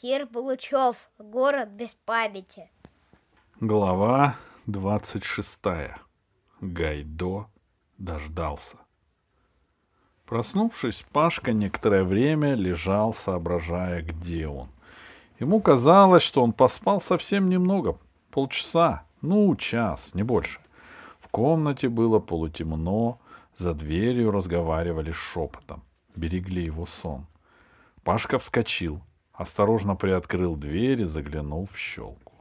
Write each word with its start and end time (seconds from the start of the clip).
Кир 0.00 0.26
Булычев. 0.26 0.96
Город 1.18 1.70
без 1.70 1.94
памяти. 1.94 2.70
Глава 3.60 4.36
26. 4.66 5.58
Гайдо 6.60 7.46
дождался. 7.96 8.76
Проснувшись, 10.26 11.06
Пашка 11.12 11.54
некоторое 11.54 12.04
время 12.04 12.54
лежал, 12.56 13.14
соображая, 13.14 14.02
где 14.02 14.46
он. 14.46 14.68
Ему 15.40 15.62
казалось, 15.62 16.22
что 16.22 16.42
он 16.42 16.52
поспал 16.52 17.00
совсем 17.00 17.48
немного, 17.48 17.98
полчаса, 18.30 19.04
ну, 19.22 19.56
час, 19.56 20.12
не 20.12 20.22
больше. 20.22 20.60
В 21.20 21.28
комнате 21.28 21.88
было 21.88 22.18
полутемно, 22.18 23.16
за 23.56 23.72
дверью 23.72 24.30
разговаривали 24.30 25.12
шепотом, 25.12 25.82
берегли 26.14 26.64
его 26.64 26.84
сон. 26.84 27.26
Пашка 28.04 28.38
вскочил, 28.38 29.00
осторожно 29.36 29.94
приоткрыл 29.96 30.56
дверь 30.56 31.02
и 31.02 31.04
заглянул 31.04 31.66
в 31.66 31.76
щелку. 31.78 32.32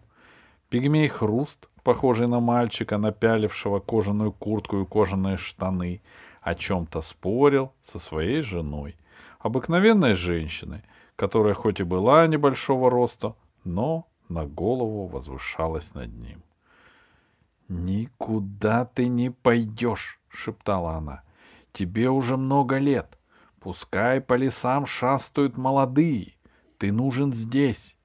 Пигмей 0.69 1.07
Хруст, 1.07 1.69
похожий 1.83 2.27
на 2.27 2.39
мальчика, 2.39 2.97
напялившего 2.97 3.79
кожаную 3.79 4.31
куртку 4.31 4.81
и 4.81 4.85
кожаные 4.85 5.37
штаны, 5.37 6.01
о 6.41 6.55
чем-то 6.55 7.01
спорил 7.01 7.73
со 7.83 7.99
своей 7.99 8.41
женой, 8.41 8.95
обыкновенной 9.39 10.13
женщиной, 10.13 10.81
которая 11.15 11.53
хоть 11.53 11.79
и 11.79 11.83
была 11.83 12.27
небольшого 12.27 12.89
роста, 12.89 13.35
но 13.63 14.07
на 14.29 14.45
голову 14.45 15.07
возвышалась 15.07 15.93
над 15.93 16.13
ним. 16.13 16.43
«Никуда 17.67 18.85
ты 18.85 19.07
не 19.07 19.31
пойдешь!»— 19.31 20.19
шептала 20.29 20.93
она. 20.93 21.23
«Тебе 21.73 22.09
уже 22.09 22.37
много 22.37 22.77
лет. 22.77 23.17
Пускай 23.59 24.21
по 24.21 24.35
лесам 24.35 24.85
шастают 24.85 25.57
молодые. 25.57 26.34
Ты 26.77 26.91
нужен 26.91 27.33
здесь». 27.33 27.97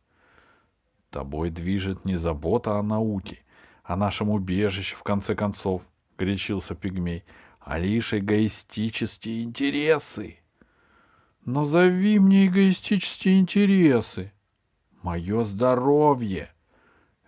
«Тобой 1.10 1.51
движет 1.51 2.04
не 2.04 2.16
забота 2.16 2.79
о 2.79 2.82
науке, 2.82 3.38
о 3.82 3.96
нашем 3.96 4.30
убежище, 4.30 4.96
в 4.96 5.02
конце 5.02 5.35
концов»,— 5.35 5.82
горячился 6.18 6.74
пигмей, 6.74 7.24
а 7.60 7.79
лишь 7.79 8.15
эгоистические 8.15 9.43
интересы. 9.43 10.40
Назови 11.45 12.18
мне 12.18 12.46
эгоистические 12.46 13.40
интересы. 13.40 14.32
Мое 15.02 15.45
здоровье. 15.45 16.51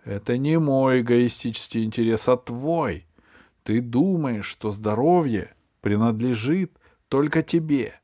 Это 0.03 0.37
не 0.37 0.59
мой 0.59 1.01
эгоистический 1.01 1.83
интерес, 1.83 2.27
а 2.27 2.37
твой. 2.37 3.07
Ты 3.63 3.81
думаешь, 3.81 4.45
что 4.45 4.69
здоровье 4.69 5.55
принадлежит 5.81 6.77
только 7.07 7.41
тебе, 7.41 7.99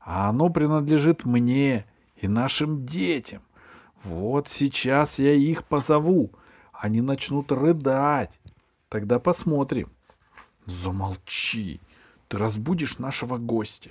а 0.00 0.28
оно 0.28 0.50
принадлежит 0.50 1.24
мне 1.24 1.86
и 2.16 2.28
нашим 2.28 2.86
детям. 2.86 3.42
Вот 4.02 4.48
сейчас 4.48 5.18
я 5.18 5.32
их 5.32 5.64
позову. 5.64 6.30
Они 6.72 7.00
начнут 7.00 7.50
рыдать. 7.52 8.38
Тогда 8.88 9.18
посмотрим. 9.18 9.90
Замолчи. 10.66 11.80
Ты 12.28 12.38
разбудишь 12.38 12.98
нашего 12.98 13.38
гостя. 13.38 13.90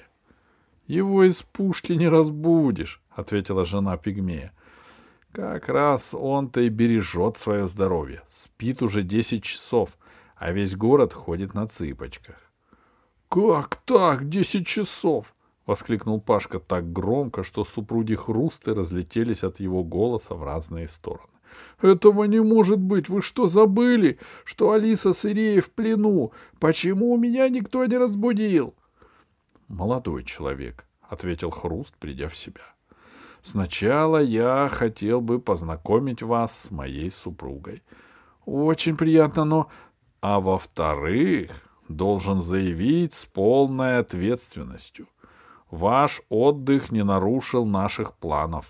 Его 0.87 1.23
из 1.23 1.41
пушки 1.43 1.93
не 1.93 2.07
разбудишь, 2.07 3.01
ответила 3.09 3.65
жена 3.65 3.97
пигмея. 3.97 4.51
Как 5.31 5.69
раз 5.69 6.13
он-то 6.13 6.61
и 6.61 6.69
бережет 6.69 7.37
свое 7.37 7.67
здоровье. 7.67 8.21
Спит 8.29 8.83
уже 8.83 9.01
десять 9.01 9.43
часов, 9.43 9.97
а 10.35 10.51
весь 10.51 10.75
город 10.75 11.13
ходит 11.13 11.53
на 11.53 11.67
цыпочках. 11.67 12.35
Как 13.29 13.77
так, 13.85 14.29
десять 14.29 14.67
часов? 14.67 15.33
Воскликнул 15.65 16.21
Пашка 16.21 16.59
так 16.59 16.91
громко, 16.91 17.43
что 17.43 17.63
супруги 17.63 18.15
Хрусты 18.15 18.73
разлетелись 18.73 19.43
от 19.43 19.59
его 19.59 19.83
голоса 19.83 20.35
в 20.35 20.43
разные 20.43 20.87
стороны. 20.87 21.27
Этого 21.81 22.23
не 22.25 22.41
может 22.41 22.79
быть. 22.79 23.09
Вы 23.09 23.21
что, 23.21 23.47
забыли, 23.47 24.19
что 24.43 24.71
Алиса 24.71 25.13
с 25.13 25.25
Иреей 25.25 25.61
в 25.61 25.71
плену? 25.71 26.31
Почему 26.59 27.15
меня 27.17 27.49
никто 27.49 27.85
не 27.85 27.97
разбудил? 27.97 28.73
Молодой 29.67 30.23
человек, 30.23 30.85
ответил 31.01 31.51
Хруст, 31.51 31.93
придя 31.99 32.27
в 32.27 32.35
себя. 32.35 32.61
Сначала 33.41 34.21
я 34.21 34.69
хотел 34.71 35.19
бы 35.19 35.39
познакомить 35.39 36.23
вас 36.23 36.57
с 36.57 36.71
моей 36.71 37.11
супругой. 37.11 37.83
Очень 38.45 38.97
приятно, 38.97 39.43
но... 39.43 39.69
А 40.21 40.39
во-вторых, 40.39 41.51
должен 41.89 42.41
заявить 42.41 43.13
с 43.13 43.25
полной 43.25 43.97
ответственностью. 43.99 45.07
Ваш 45.73 46.21
отдых 46.29 46.91
не 46.91 47.03
нарушил 47.03 47.65
наших 47.65 48.13
планов. 48.13 48.67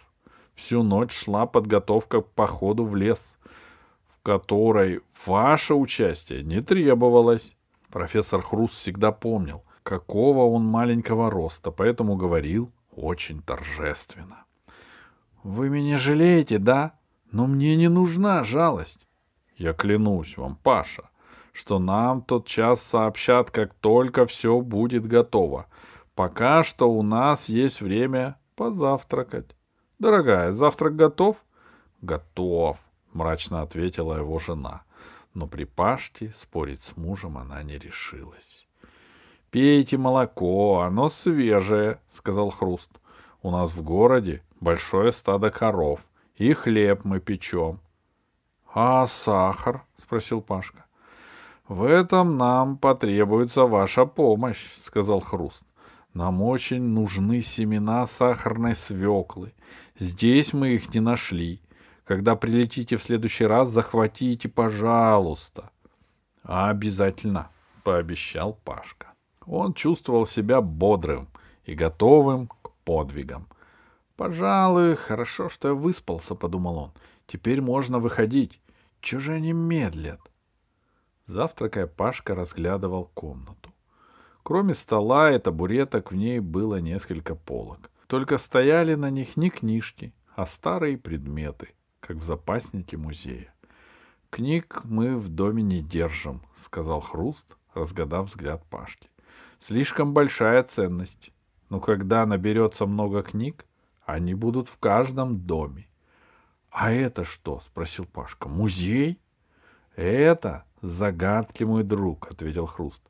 Всю 0.55 0.83
ночь 0.83 1.11
шла 1.11 1.45
подготовка 1.45 2.21
к 2.21 2.29
походу 2.29 2.85
в 2.85 2.95
лес, 2.95 3.37
в 4.07 4.23
которой 4.23 5.01
ваше 5.25 5.73
участие 5.73 6.43
не 6.43 6.61
требовалось. 6.61 7.57
Профессор 7.89 8.41
Хрус 8.41 8.71
всегда 8.71 9.11
помнил, 9.11 9.65
какого 9.83 10.45
он 10.45 10.65
маленького 10.65 11.29
роста, 11.29 11.71
поэтому 11.71 12.15
говорил 12.15 12.71
очень 12.95 13.41
торжественно. 13.41 14.45
«Вы 15.43 15.67
меня 15.67 15.97
жалеете, 15.97 16.57
да? 16.57 16.93
Но 17.33 17.47
мне 17.47 17.75
не 17.75 17.89
нужна 17.89 18.45
жалость. 18.45 19.05
Я 19.57 19.73
клянусь 19.73 20.37
вам, 20.37 20.55
Паша, 20.55 21.09
что 21.51 21.79
нам 21.79 22.21
тот 22.21 22.47
час 22.47 22.81
сообщат, 22.81 23.51
как 23.51 23.73
только 23.73 24.25
все 24.25 24.61
будет 24.61 25.05
готово. 25.05 25.65
Пока 26.15 26.63
что 26.63 26.91
у 26.91 27.01
нас 27.01 27.49
есть 27.49 27.81
время 27.81 28.37
позавтракать. 28.55 29.55
Дорогая, 29.97 30.51
завтрак 30.51 30.95
готов? 30.95 31.43
Готов, 32.01 32.77
мрачно 33.13 33.61
ответила 33.61 34.17
его 34.17 34.37
жена. 34.37 34.83
Но 35.33 35.47
при 35.47 35.63
Паште 35.63 36.31
спорить 36.35 36.83
с 36.83 36.95
мужем 36.95 37.39
она 37.39 37.63
не 37.63 37.79
решилась. 37.79 38.67
Пейте 39.49 39.97
молоко, 39.97 40.81
оно 40.81 41.09
свежее, 41.09 41.99
сказал 42.11 42.51
Хруст. 42.51 42.91
У 43.41 43.49
нас 43.49 43.71
в 43.71 43.81
городе 43.83 44.43
большое 44.59 45.11
стадо 45.11 45.49
коров, 45.49 46.01
и 46.35 46.53
хлеб 46.53 47.05
мы 47.05 47.19
печем. 47.19 47.79
А 48.73 49.07
сахар? 49.07 49.83
спросил 50.01 50.41
Пашка. 50.41 50.85
В 51.67 51.83
этом 51.83 52.37
нам 52.37 52.77
потребуется 52.77 53.63
ваша 53.63 54.05
помощь, 54.05 54.75
сказал 54.83 55.19
Хруст. 55.19 55.63
Нам 56.13 56.43
очень 56.43 56.83
нужны 56.83 57.41
семена 57.41 58.05
сахарной 58.05 58.75
свеклы. 58.75 59.53
Здесь 59.97 60.53
мы 60.53 60.69
их 60.69 60.93
не 60.93 60.99
нашли. 60.99 61.59
Когда 62.05 62.35
прилетите 62.35 62.97
в 62.97 63.03
следующий 63.03 63.45
раз, 63.45 63.69
захватите, 63.69 64.47
пожалуйста. 64.47 65.71
Обязательно, 66.43 67.49
пообещал 67.83 68.53
Пашка. 68.63 69.13
Он 69.45 69.73
чувствовал 69.73 70.27
себя 70.27 70.61
бодрым 70.61 71.29
и 71.65 71.73
готовым 71.73 72.47
к 72.47 72.71
подвигам. 72.83 73.47
Пожалуй, 74.15 74.95
хорошо, 74.95 75.49
что 75.49 75.69
я 75.69 75.73
выспался, 75.73 76.35
подумал 76.35 76.77
он. 76.77 76.91
Теперь 77.25 77.61
можно 77.61 77.97
выходить. 77.97 78.61
Чего 79.01 79.19
же 79.19 79.33
они 79.33 79.53
медлят? 79.53 80.19
Завтракая, 81.25 81.87
Пашка 81.87 82.35
разглядывал 82.35 83.09
комнату. 83.13 83.72
Кроме 84.43 84.73
стола 84.73 85.31
и 85.31 85.39
табуреток 85.39 86.11
в 86.11 86.15
ней 86.15 86.39
было 86.39 86.81
несколько 86.81 87.33
полок. 87.33 87.89
Только 88.07 88.37
стояли 88.37 88.95
на 88.95 89.09
них 89.09 89.37
не 89.37 89.49
книжки, 89.49 90.13
а 90.35 90.45
старые 90.45 90.97
предметы, 90.97 91.69
как 92.01 92.17
в 92.17 92.23
запаснике 92.23 92.97
музея. 92.97 93.53
«Книг 94.29 94.81
мы 94.83 95.17
в 95.17 95.29
доме 95.29 95.63
не 95.63 95.81
держим»,— 95.81 96.41
сказал 96.57 96.99
Хруст, 96.99 97.55
разгадав 97.73 98.27
взгляд 98.27 98.65
Пашки. 98.69 99.09
«Слишком 99.59 100.13
большая 100.13 100.63
ценность. 100.63 101.31
Но 101.69 101.79
когда 101.79 102.25
наберется 102.25 102.85
много 102.85 103.23
книг, 103.23 103.65
они 104.05 104.33
будут 104.33 104.67
в 104.67 104.77
каждом 104.77 105.39
доме». 105.39 105.87
«А 106.69 106.91
это 106.91 107.23
что?»— 107.23 107.61
спросил 107.65 108.05
Пашка. 108.05 108.49
«Музей?» 108.49 109.19
«Это 109.95 110.65
загадки, 110.81 111.63
мой 111.63 111.83
друг»,— 111.83 112.27
ответил 112.31 112.65
Хруст. 112.65 113.03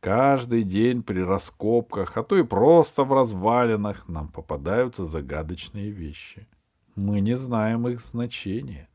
Каждый 0.00 0.62
день 0.62 1.02
при 1.02 1.20
раскопках, 1.20 2.16
а 2.16 2.22
то 2.22 2.36
и 2.36 2.44
просто 2.44 3.02
в 3.02 3.12
развалинах 3.12 4.06
нам 4.08 4.28
попадаются 4.28 5.04
загадочные 5.04 5.90
вещи. 5.90 6.46
Мы 6.94 7.20
не 7.20 7.36
знаем 7.36 7.88
их 7.88 8.00
значения. 8.00 8.88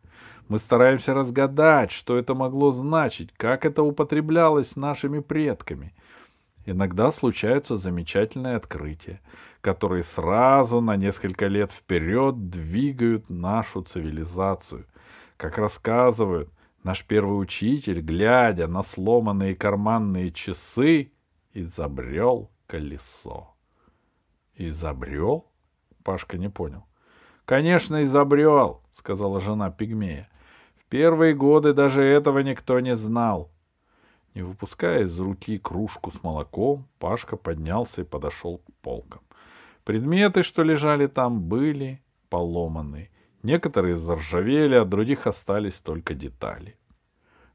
Мы 0.47 0.59
стараемся 0.59 1.13
разгадать, 1.13 1.91
что 1.91 2.17
это 2.17 2.35
могло 2.35 2.71
значить, 2.71 3.33
как 3.35 3.65
это 3.65 3.83
употреблялось 3.83 4.77
нашими 4.77 5.19
предками. 5.19 5.93
Иногда 6.65 7.11
случаются 7.11 7.75
замечательные 7.75 8.55
открытия, 8.55 9.19
которые 9.59 10.03
сразу 10.03 10.79
на 10.79 10.95
несколько 10.95 11.47
лет 11.47 11.73
вперед 11.73 12.49
двигают 12.49 13.29
нашу 13.29 13.81
цивилизацию. 13.81 14.85
Как 15.35 15.57
рассказывают– 15.57 16.49
Наш 16.83 17.05
первый 17.05 17.41
учитель, 17.41 18.01
глядя 18.01 18.67
на 18.67 18.83
сломанные 18.83 19.55
карманные 19.55 20.31
часы, 20.31 21.13
изобрел 21.53 22.51
колесо. 22.67 23.55
Изобрел? 24.55 25.45
Пашка 26.03 26.37
не 26.37 26.49
понял. 26.49 26.83
Конечно, 27.45 28.03
изобрел, 28.03 28.81
сказала 28.95 29.39
жена 29.39 29.71
пигмея. 29.71 30.29
В 30.75 30.85
первые 30.85 31.33
годы 31.33 31.73
даже 31.73 32.03
этого 32.03 32.39
никто 32.39 32.79
не 32.81 32.95
знал. 32.95 33.49
Не 34.33 34.41
выпуская 34.41 35.03
из 35.03 35.17
руки 35.19 35.57
кружку 35.57 36.11
с 36.11 36.21
молоком, 36.21 36.87
Пашка 36.99 37.37
поднялся 37.37 38.01
и 38.01 38.05
подошел 38.05 38.57
к 38.57 38.73
полкам. 38.81 39.21
Предметы, 39.85 40.43
что 40.43 40.63
лежали 40.63 41.07
там, 41.07 41.41
были 41.41 42.01
поломаны. 42.29 43.09
Некоторые 43.43 43.97
заржавели, 43.97 44.75
от 44.75 44.87
других 44.87 45.27
остались 45.27 45.75
только 45.75 46.13
детали. 46.13 46.77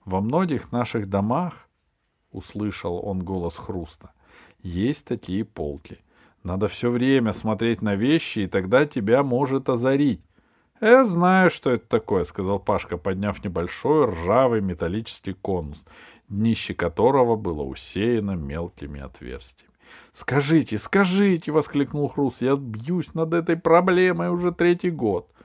Во 0.05 0.21
многих 0.21 0.71
наших 0.71 1.09
домах,— 1.09 1.69
услышал 2.31 3.01
он 3.03 3.21
голос 3.21 3.57
хруста,— 3.57 4.13
есть 4.63 5.07
такие 5.07 5.47
полки. 5.47 5.99
Надо 6.43 6.69
все 6.69 6.91
время 6.91 7.33
смотреть 7.33 7.81
на 7.81 7.95
вещи, 7.95 8.41
и 8.41 8.47
тогда 8.47 8.85
тебя 8.85 9.23
может 9.23 9.71
озарить.— 9.71 10.21
Я 10.81 11.07
знаю, 11.07 11.49
что 11.49 11.71
это 11.71 11.89
такое,— 11.89 12.25
сказал 12.27 12.61
Пашка, 12.61 12.99
подняв 12.99 13.43
небольшой 13.43 14.11
ржавый 14.11 14.61
металлический 14.61 15.33
конус, 15.33 15.85
днище 16.29 16.75
которого 16.75 17.37
было 17.37 17.63
усеяно 17.63 18.33
мелкими 18.33 19.01
отверстиями.— 19.01 19.73
Скажите, 20.13 20.77
скажите,— 20.77 21.51
воскликнул 21.53 22.09
Хрус,— 22.09 22.37
я 22.43 22.57
бьюсь 22.57 23.15
над 23.15 23.33
этой 23.33 23.57
проблемой 23.57 24.29
уже 24.29 24.53
третий 24.53 24.91
год.— 24.91 25.31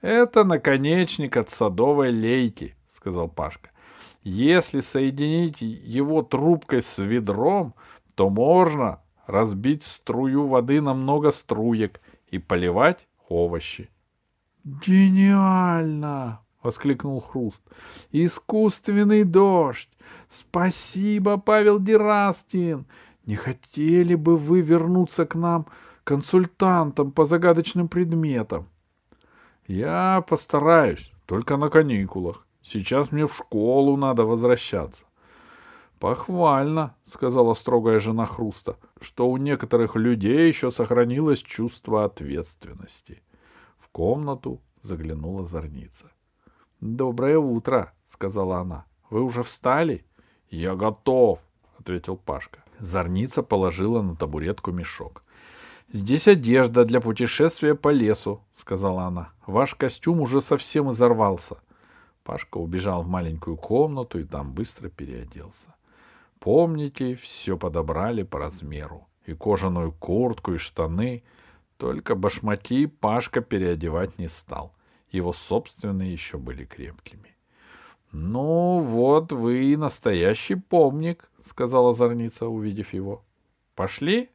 Это 0.00 0.44
наконечник 0.44 1.36
от 1.36 1.50
садовой 1.50 2.10
лейки,— 2.10 2.74
сказал 2.96 3.28
Пашка.— 3.28 3.70
Если 4.22 4.80
соединить 4.80 5.60
его 5.60 6.22
трубкой 6.22 6.82
с 6.82 6.98
ведром, 6.98 7.74
то 8.14 8.30
можно 8.30 9.00
разбить 9.26 9.84
струю 9.84 10.46
воды 10.46 10.80
на 10.80 10.94
много 10.94 11.32
струек 11.32 12.00
и 12.28 12.38
поливать 12.38 13.08
овощи.— 13.28 13.90
Гениально!— 14.64 16.40
воскликнул 16.62 17.20
Хруст.— 17.20 17.62
Искусственный 18.12 19.24
дождь! 19.24 19.90
Спасибо, 20.30 21.36
Павел 21.36 21.78
Дерастин! 21.78 22.86
Не 23.26 23.36
хотели 23.36 24.14
бы 24.14 24.38
вы 24.38 24.62
вернуться 24.62 25.26
к 25.26 25.34
нам 25.34 25.66
консультантом 26.04 27.12
по 27.12 27.26
загадочным 27.26 27.88
предметам?— 27.88 28.66
Я 29.70 30.24
постараюсь, 30.28 31.12
только 31.26 31.56
на 31.56 31.68
каникулах. 31.70 32.44
Сейчас 32.60 33.12
мне 33.12 33.28
в 33.28 33.32
школу 33.32 33.96
надо 33.96 34.24
возвращаться.— 34.24 35.04
Похвально,— 36.00 36.96
сказала 37.04 37.54
строгая 37.54 38.00
жена 38.00 38.26
Хруста,— 38.26 38.78
что 39.00 39.30
у 39.30 39.36
некоторых 39.36 39.94
людей 39.94 40.48
еще 40.48 40.72
сохранилось 40.72 41.38
чувство 41.38 42.04
ответственности. 42.04 43.22
В 43.78 43.88
комнату 43.90 44.60
заглянула 44.82 45.44
зорница.— 45.44 46.10
Доброе 46.80 47.38
утро,— 47.38 47.92
сказала 48.08 48.58
она.— 48.58 48.86
Вы 49.10 49.22
уже 49.22 49.44
встали?— 49.44 50.04
Я 50.50 50.74
готов,— 50.74 51.38
ответил 51.78 52.16
Пашка. 52.16 52.64
Зорница 52.80 53.44
положила 53.44 54.02
на 54.02 54.16
табуретку 54.16 54.72
мешок.— 54.72 55.22
Здесь 55.92 56.28
одежда 56.28 56.84
для 56.84 57.00
путешествия 57.00 57.74
по 57.74 57.88
лесу,— 57.88 58.44
сказала 58.54 59.04
она.— 59.04 59.32
Ваш 59.46 59.74
костюм 59.74 60.20
уже 60.20 60.40
совсем 60.40 60.92
изорвался. 60.92 61.56
Пашка 62.22 62.58
убежал 62.58 63.02
в 63.02 63.08
маленькую 63.08 63.56
комнату 63.56 64.20
и 64.20 64.24
там 64.24 64.52
быстро 64.52 64.88
переоделся. 64.88 65.74
Помните, 66.38 67.16
все 67.16 67.56
подобрали 67.56 68.22
по 68.22 68.38
размеру. 68.38 69.08
И 69.26 69.34
кожаную 69.34 69.90
куртку, 69.90 70.54
и 70.54 70.58
штаны. 70.58 71.24
Только 71.76 72.14
башмаки 72.14 72.86
Пашка 72.86 73.40
переодевать 73.40 74.16
не 74.16 74.28
стал. 74.28 74.72
Его 75.10 75.32
собственные 75.32 76.12
еще 76.12 76.38
были 76.38 76.64
крепкими.— 76.64 77.36
Ну, 78.12 78.78
вот 78.78 79.32
вы 79.32 79.64
и 79.72 79.76
настоящий 79.76 80.54
помник,— 80.54 81.28
сказала 81.44 81.92
Зорница, 81.92 82.46
увидев 82.46 82.92
его.— 82.92 83.24
Пошли? 83.74 84.30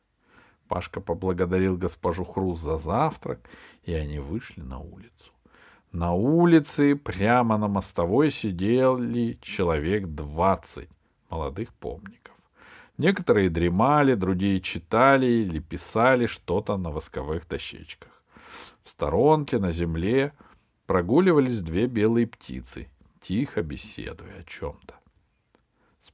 Пашка 0.67 1.00
поблагодарил 1.00 1.77
госпожу 1.77 2.23
Хрус 2.25 2.59
за 2.59 2.77
завтрак, 2.77 3.39
и 3.83 3.94
они 3.94 4.19
вышли 4.19 4.62
на 4.62 4.79
улицу. 4.79 5.31
На 5.91 6.13
улице 6.13 6.95
прямо 6.95 7.57
на 7.57 7.67
мостовой 7.67 8.31
сидели 8.31 9.38
человек 9.41 10.07
двадцать 10.07 10.89
молодых 11.29 11.73
помников. 11.73 12.33
Некоторые 12.97 13.50
дремали, 13.50 14.13
другие 14.15 14.59
читали 14.59 15.25
или 15.25 15.59
писали 15.59 16.25
что-то 16.25 16.77
на 16.77 16.91
восковых 16.91 17.47
дощечках. 17.47 18.23
В 18.83 18.89
сторонке 18.89 19.59
на 19.59 19.71
земле 19.71 20.33
прогуливались 20.85 21.59
две 21.59 21.88
белые 21.88 22.27
птицы, 22.27 22.89
тихо 23.21 23.62
беседуя 23.62 24.39
о 24.39 24.44
чем-то. 24.44 24.95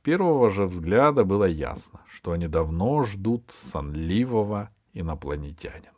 Первого 0.03 0.49
же 0.49 0.65
взгляда 0.65 1.23
было 1.23 1.45
ясно, 1.45 2.01
что 2.07 2.31
они 2.31 2.47
давно 2.47 3.03
ждут 3.03 3.43
сонливого 3.51 4.69
инопланетянина. 4.93 5.91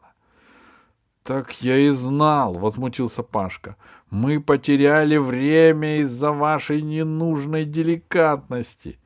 «Так 1.24 1.62
я 1.62 1.78
и 1.78 1.90
знал!»— 1.90 2.54
возмутился 2.60 3.24
Пашка. 3.24 3.78
«Мы 4.10 4.42
потеряли 4.42 5.16
время 5.16 6.02
из-за 6.02 6.32
вашей 6.32 6.82
ненужной 6.82 7.64
деликатности!» 7.64 9.00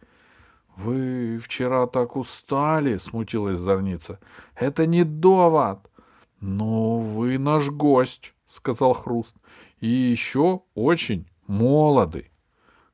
«Вы 0.75 1.37
вчера 1.37 1.85
так 1.85 2.15
устали!»— 2.15 2.97
смутилась 2.99 3.59
Зорница. 3.59 4.19
«Это 4.55 4.87
не 4.87 5.03
довод!» 5.03 5.79
«Но 6.39 6.99
вы 6.99 7.37
наш 7.37 7.69
гость!»— 7.69 8.33
сказал 8.47 8.93
Хруст. 8.93 9.35
«И 9.79 9.87
еще 9.87 10.61
очень 10.73 11.27
молоды!» 11.47 12.31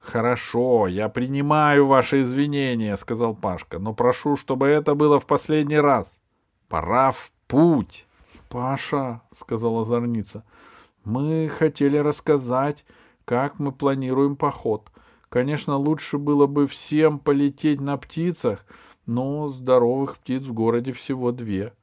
«Хорошо, 0.04 0.88
я 0.88 1.08
принимаю 1.08 1.88
ваши 1.88 2.22
извинения»,— 2.24 2.96
сказал 2.98 3.34
Пашка, 3.34 3.80
«но 3.80 3.94
прошу, 3.94 4.36
чтобы 4.36 4.68
это 4.68 4.96
было 4.96 5.20
в 5.20 5.26
последний 5.26 5.80
раз. 5.80 6.20
Пора 6.68 7.12
в 7.12 7.32
путь». 7.48 8.06
«Паша»,— 8.50 9.22
сказала 9.36 9.86
Зорница,— 9.86 10.44
«мы 11.06 11.50
хотели 11.50 11.98
рассказать, 11.98 12.86
как 13.24 13.60
мы 13.60 13.72
планируем 13.72 14.36
поход. 14.36 14.92
Конечно, 15.30 15.78
лучше 15.78 16.18
было 16.18 16.48
бы 16.48 16.68
всем 16.68 17.18
полететь 17.18 17.80
на 17.80 17.96
птицах, 17.98 18.66
но 19.06 19.48
здоровых 19.48 20.18
птиц 20.18 20.44
в 20.44 20.54
городе 20.54 20.92
всего 20.92 21.32
две». 21.32 21.74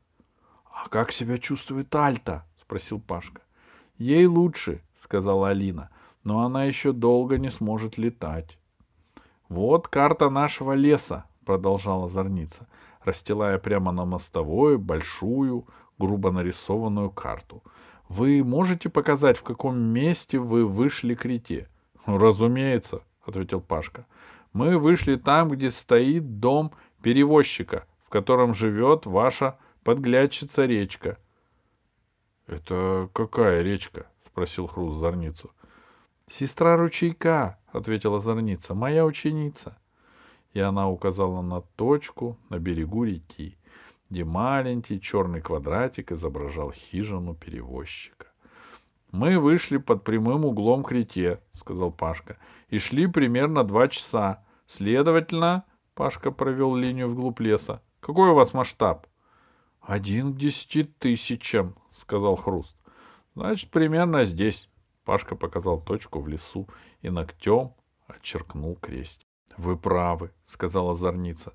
«А 0.70 0.88
как 0.90 1.10
себя 1.10 1.38
чувствует 1.38 1.92
Альта?»— 1.94 2.44
спросил 2.60 3.00
Пашка. 3.00 3.40
«Ей 3.96 4.26
лучше»,— 4.26 4.82
сказала 5.02 5.48
Алина,— 5.48 5.88
«но 6.24 6.40
она 6.44 6.64
еще 6.64 6.92
долго 6.92 7.38
не 7.38 7.50
сможет 7.50 7.98
летать». 7.98 8.58
«Вот 9.48 9.88
карта 9.88 10.30
нашего 10.30 10.72
леса»,— 10.72 11.24
продолжала 11.44 12.08
Зорница, 12.08 12.68
расстилая 13.04 13.58
прямо 13.58 13.92
на 13.92 14.04
мостовой 14.04 14.78
большую, 14.78 15.66
грубо 15.98 16.30
нарисованную 16.30 17.10
карту. 17.10 17.62
Вы 18.10 18.42
можете 18.42 18.88
показать, 18.88 19.38
в 19.38 19.44
каком 19.44 19.78
месте 19.78 20.40
вы 20.40 20.66
вышли 20.66 21.14
к 21.14 21.24
рете? 21.24 21.68
Разумеется, 22.06 23.02
ответил 23.24 23.60
Пашка. 23.60 24.04
Мы 24.52 24.78
вышли 24.78 25.14
там, 25.14 25.48
где 25.48 25.70
стоит 25.70 26.40
дом 26.40 26.72
перевозчика, 27.02 27.86
в 28.04 28.08
котором 28.08 28.52
живет 28.52 29.06
ваша 29.06 29.58
подглядчица 29.84 30.66
речка. 30.66 31.18
Это 32.48 33.08
какая 33.12 33.62
речка? 33.62 34.08
спросил 34.26 34.66
Хруст 34.66 34.98
Зорницу. 34.98 35.52
Сестра 36.30 36.76
ручейка, 36.76 37.58
ответила 37.66 38.20
Зорница, 38.20 38.74
моя 38.74 39.04
ученица. 39.04 39.76
И 40.54 40.60
она 40.60 40.88
указала 40.88 41.42
на 41.42 41.60
точку 41.60 42.38
на 42.48 42.58
берегу 42.58 43.04
реки 43.04 43.58
где 44.10 44.24
маленький 44.24 45.00
черный 45.00 45.40
квадратик 45.40 46.12
изображал 46.12 46.72
хижину 46.72 47.34
перевозчика. 47.34 48.26
«Мы 49.12 49.38
вышли 49.38 49.76
под 49.78 50.04
прямым 50.04 50.44
углом 50.44 50.82
к 50.82 50.92
реке»,— 50.92 51.40
сказал 51.52 51.90
Пашка,— 51.90 52.36
«и 52.68 52.78
шли 52.78 53.06
примерно 53.06 53.64
два 53.64 53.88
часа. 53.88 54.44
Следовательно...»— 54.66 55.64
Пашка 55.94 56.30
провел 56.30 56.74
линию 56.74 57.08
вглубь 57.08 57.40
леса. 57.40 57.82
«Какой 58.00 58.30
у 58.30 58.34
вас 58.34 58.52
масштаб?» 58.54 59.06
«Один 59.80 60.32
к 60.32 60.36
десяти 60.36 60.84
тысячам»,— 60.84 61.74
сказал 61.92 62.36
Хруст. 62.36 62.76
«Значит, 63.34 63.70
примерно 63.70 64.24
здесь». 64.24 64.68
Пашка 65.04 65.36
показал 65.36 65.80
точку 65.80 66.20
в 66.20 66.28
лесу 66.28 66.68
и 67.00 67.10
ногтем 67.10 67.74
отчеркнул 68.06 68.76
крестик. 68.76 69.26
«Вы 69.56 69.76
правы»,— 69.76 70.30
сказала 70.46 70.94
Зорница 70.94 71.52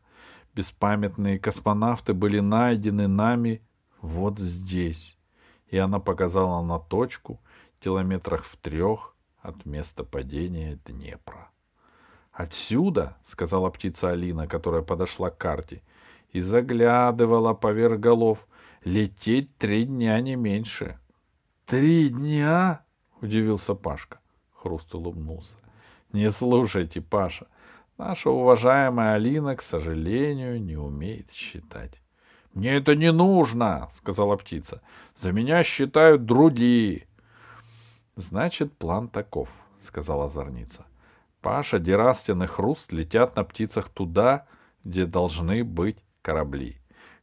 беспамятные 0.56 1.38
космонавты 1.38 2.14
были 2.14 2.40
найдены 2.40 3.08
нами 3.08 3.62
вот 4.02 4.40
здесь. 4.40 5.18
И 5.68 5.78
она 5.78 6.00
показала 6.00 6.64
на 6.64 6.80
точку 6.80 7.42
километрах 7.80 8.46
в 8.46 8.56
трех 8.58 9.16
от 9.42 9.66
места 9.66 10.04
падения 10.04 10.80
Днепра. 10.86 11.50
«Отсюда»,— 12.32 13.18
сказала 13.26 13.70
птица 13.70 14.12
Алина, 14.12 14.48
которая 14.48 14.82
подошла 14.82 15.30
к 15.30 15.38
карте, 15.38 15.82
и 16.32 16.42
заглядывала 16.42 17.54
поверх 17.54 18.00
голов,— 18.00 18.48
«лететь 18.84 19.56
три 19.58 19.86
дня 19.86 20.20
не 20.22 20.36
меньше». 20.36 21.00
Три 21.66 22.10
дня? 22.10 22.85
Удивился 23.22 23.76
Пашка. 23.76 24.20
Хруст 24.54 24.94
улыбнулся. 24.96 25.56
Не 26.12 26.32
слушайте, 26.32 27.02
Паша. 27.02 27.48
Наша 27.98 28.30
уважаемая 28.30 29.16
Алина, 29.16 29.56
к 29.56 29.62
сожалению, 29.62 30.62
не 30.62 30.76
умеет 30.76 31.32
считать. 31.32 32.02
Мне 32.54 32.74
это 32.76 32.96
не 32.96 33.12
нужно, 33.12 33.90
сказала 33.96 34.38
птица. 34.38 34.82
За 35.16 35.32
меня 35.32 35.62
считают 35.64 36.26
другие. 36.26 37.08
Значит, 38.16 38.78
план 38.78 39.10
таков, 39.10 39.50
сказала 39.84 40.30
зорница. 40.30 40.86
Паша, 41.42 41.80
Дерастин 41.80 42.44
и 42.44 42.48
Хруст 42.48 42.92
летят 42.92 43.36
на 43.36 43.44
птицах 43.44 43.90
туда, 43.90 44.46
где 44.84 45.06
должны 45.06 45.64
быть 45.64 45.98
корабли. 46.22 46.78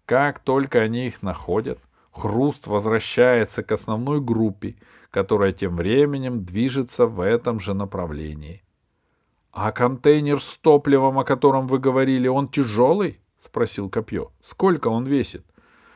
Как 0.04 0.38
только 0.38 0.80
они 0.80 1.06
их 1.06 1.22
находят, 1.22 1.78
Хруст 2.12 2.66
возвращается 2.66 3.62
к 3.62 3.72
основной 3.72 4.20
группе, 4.20 4.76
которая 5.10 5.52
тем 5.52 5.76
временем 5.76 6.44
движется 6.44 7.06
в 7.06 7.20
этом 7.20 7.58
же 7.58 7.74
направлении.— 7.74 8.62
А 9.52 9.72
контейнер 9.72 10.42
с 10.42 10.58
топливом, 10.58 11.18
о 11.18 11.24
котором 11.24 11.66
вы 11.66 11.78
говорили, 11.78 12.28
он 12.28 12.48
тяжелый?— 12.48 13.20
спросил 13.44 13.90
Копье.— 13.90 14.30
Сколько 14.42 14.88
он 14.88 15.06
весит? 15.06 15.44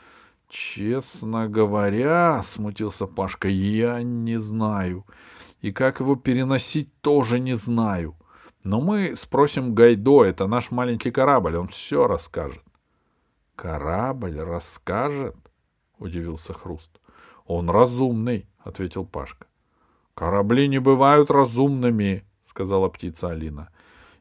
—Честно 0.48 1.48
говоря,— 1.48 2.42
смутился 2.44 3.06
Пашка,— 3.06 3.48
я 3.48 4.02
не 4.02 4.38
знаю. 4.38 5.04
И 5.60 5.72
как 5.72 6.00
его 6.00 6.16
переносить, 6.16 6.88
тоже 7.00 7.40
не 7.40 7.56
знаю. 7.56 8.14
Но 8.62 8.80
мы 8.80 9.14
спросим 9.16 9.74
Гайдо, 9.74 10.24
это 10.24 10.46
наш 10.46 10.70
маленький 10.70 11.10
корабль, 11.10 11.56
он 11.56 11.68
все 11.68 12.06
расскажет.— 12.06 12.62
Корабль 13.56 14.38
расскажет?— 14.38 15.36
удивился 15.98 16.52
Хруст.— 16.52 16.90
Он 17.46 17.70
разумный,— 17.70 18.46
ответил 18.58 19.04
Пашка.— 19.04 19.46
Корабли 20.14 20.68
не 20.68 20.78
бывают 20.78 21.30
разумными,— 21.30 22.24
сказала 22.48 22.88
птица 22.88 23.28
Алина. 23.28 23.68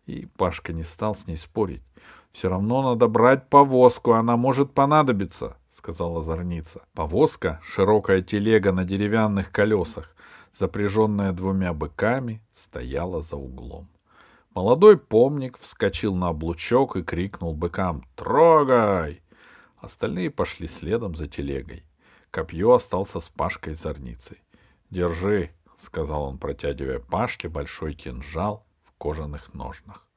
И 0.05 0.27
Пашка 0.37 0.73
не 0.73 0.83
стал 0.83 1.15
с 1.15 1.27
ней 1.27 1.37
спорить.— 1.37 1.81
Все 2.31 2.49
равно 2.49 2.81
надо 2.81 3.07
брать 3.07 3.49
повозку, 3.49 4.13
она 4.13 4.37
может 4.37 4.73
понадобиться,— 4.73 5.57
сказала 5.71 6.21
зорница. 6.21 6.81
Повозка, 6.93 7.59
широкая 7.63 8.21
телега 8.21 8.71
на 8.71 8.83
деревянных 8.83 9.51
колесах, 9.51 10.15
запряженная 10.53 11.31
двумя 11.31 11.73
быками, 11.73 12.41
стояла 12.53 13.21
за 13.21 13.35
углом. 13.35 13.87
Молодой 14.55 14.97
помник 14.97 15.57
вскочил 15.59 16.15
на 16.15 16.29
облучок 16.29 16.95
и 16.95 17.03
крикнул 17.03 17.53
быкам 17.53 18.03
«Трогай!». 18.15 19.21
Остальные 19.85 20.31
пошли 20.31 20.67
следом 20.67 21.13
за 21.13 21.27
телегой. 21.27 21.85
Копье 22.31 22.73
остался 22.73 23.19
с 23.19 23.29
Пашкой 23.29 23.75
зорницей. 23.75 24.41
«Держи»,— 24.89 25.51
сказал 25.79 26.23
он, 26.23 26.39
протягивая 26.39 26.97
Пашке 26.97 27.49
большой 27.49 27.93
кинжал 27.93 28.65
в 28.83 28.93
кожаных 28.97 29.53
ножнах. 29.53 30.07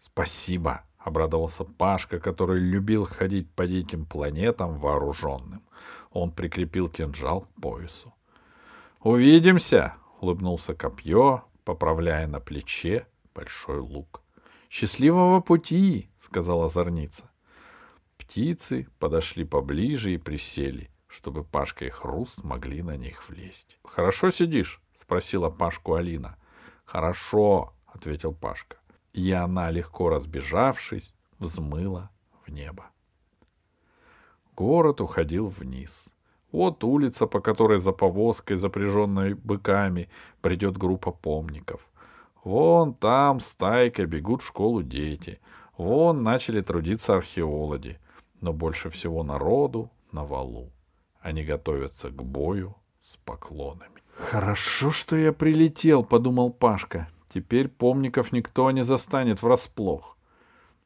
«Спасибо»,— 0.00 0.82
обрадовался 0.98 1.64
Пашка, 1.64 2.20
который 2.20 2.60
любил 2.60 3.06
ходить 3.06 3.50
по 3.52 3.66
диким 3.66 4.04
планетам 4.04 4.78
вооруженным. 4.78 5.62
Он 6.10 6.30
прикрепил 6.30 6.90
кинжал 6.90 7.40
к 7.40 7.60
поясу. 7.62 8.12
«Увидимся!»— 9.00 9.94
улыбнулся 10.20 10.74
копье, 10.74 11.42
поправляя 11.64 12.26
на 12.26 12.38
плече 12.38 13.06
большой 13.34 13.78
лук. 13.78 14.20
«Счастливого 14.68 15.40
пути!»— 15.40 16.10
сказала 16.20 16.68
зорница. 16.68 17.30
Птицы 18.26 18.88
подошли 18.98 19.44
поближе 19.44 20.12
и 20.12 20.18
присели, 20.18 20.90
чтобы 21.06 21.44
Пашка 21.44 21.84
и 21.84 21.90
Хруст 21.90 22.42
могли 22.42 22.82
на 22.82 22.96
них 22.96 23.28
влезть. 23.28 23.78
«Хорошо 23.84 24.30
сидишь?»— 24.30 24.80
спросила 25.00 25.48
Пашку 25.48 25.94
Алина. 25.94 26.36
«Хорошо»,— 26.84 27.72
ответил 27.86 28.34
Пашка. 28.34 28.78
И 29.12 29.30
она, 29.30 29.70
легко 29.70 30.10
разбежавшись, 30.10 31.14
взмыла 31.38 32.10
в 32.44 32.50
небо. 32.50 32.86
Город 34.56 35.00
уходил 35.00 35.48
вниз. 35.48 36.08
Вот 36.50 36.82
улица, 36.82 37.26
по 37.26 37.40
которой 37.40 37.78
за 37.78 37.92
повозкой, 37.92 38.56
запряженной 38.56 39.34
быками, 39.34 40.08
придет 40.40 40.76
группа 40.76 41.12
помников. 41.12 41.86
Вон 42.42 42.94
там 42.94 43.40
стайка 43.40 44.04
бегут 44.06 44.42
в 44.42 44.46
школу 44.46 44.82
дети. 44.82 45.40
Вон 45.76 46.22
начали 46.22 46.60
трудиться 46.60 47.14
археологи. 47.14 47.98
Но 48.40 48.52
больше 48.52 48.90
всего 48.90 49.22
народу 49.22 49.90
на 50.12 50.24
валу. 50.24 50.72
Они 51.20 51.44
готовятся 51.44 52.10
к 52.10 52.22
бою 52.22 52.76
с 53.02 53.16
поклонами. 53.16 54.02
«Хорошо, 54.16 54.90
что 54.90 55.16
я 55.16 55.32
прилетел»,— 55.32 56.04
подумал 56.04 56.50
Пашка. 56.50 57.08
«Теперь 57.32 57.68
помников 57.68 58.32
никто 58.32 58.70
не 58.70 58.84
застанет 58.84 59.42
врасплох». 59.42 60.16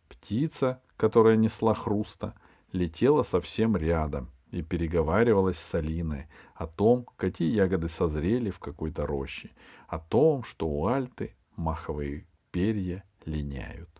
Птица, 0.09 0.80
которая 0.97 1.37
несла 1.37 1.75
хруста, 1.75 2.35
летела 2.73 3.23
совсем 3.23 3.76
рядом 3.76 4.30
и 4.50 4.62
переговаривалась 4.62 5.59
с 5.59 5.75
Алиной 5.75 6.26
о 6.54 6.66
том, 6.66 7.07
какие 7.16 7.50
ягоды 7.52 7.88
созрели 7.88 8.50
в 8.50 8.59
какой-то 8.59 9.07
роще, 9.07 9.50
о 9.87 9.99
том, 9.99 10.42
что 10.42 10.69
у 10.69 10.87
Альты 10.87 11.35
маховые 11.57 12.26
перья 12.50 13.04
линяют. 13.25 14.00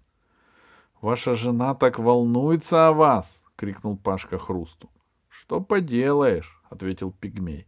«Ваша 1.01 1.35
жена 1.35 1.75
так 1.75 1.99
волнуется 1.99 2.89
о 2.89 2.93
вас!»— 2.93 3.43
крикнул 3.57 3.97
Пашка 3.97 4.37
Хрусту. 4.37 4.91
«Что 5.29 5.61
поделаешь?»— 5.61 6.63
ответил 6.71 7.11
пигмей. 7.11 7.67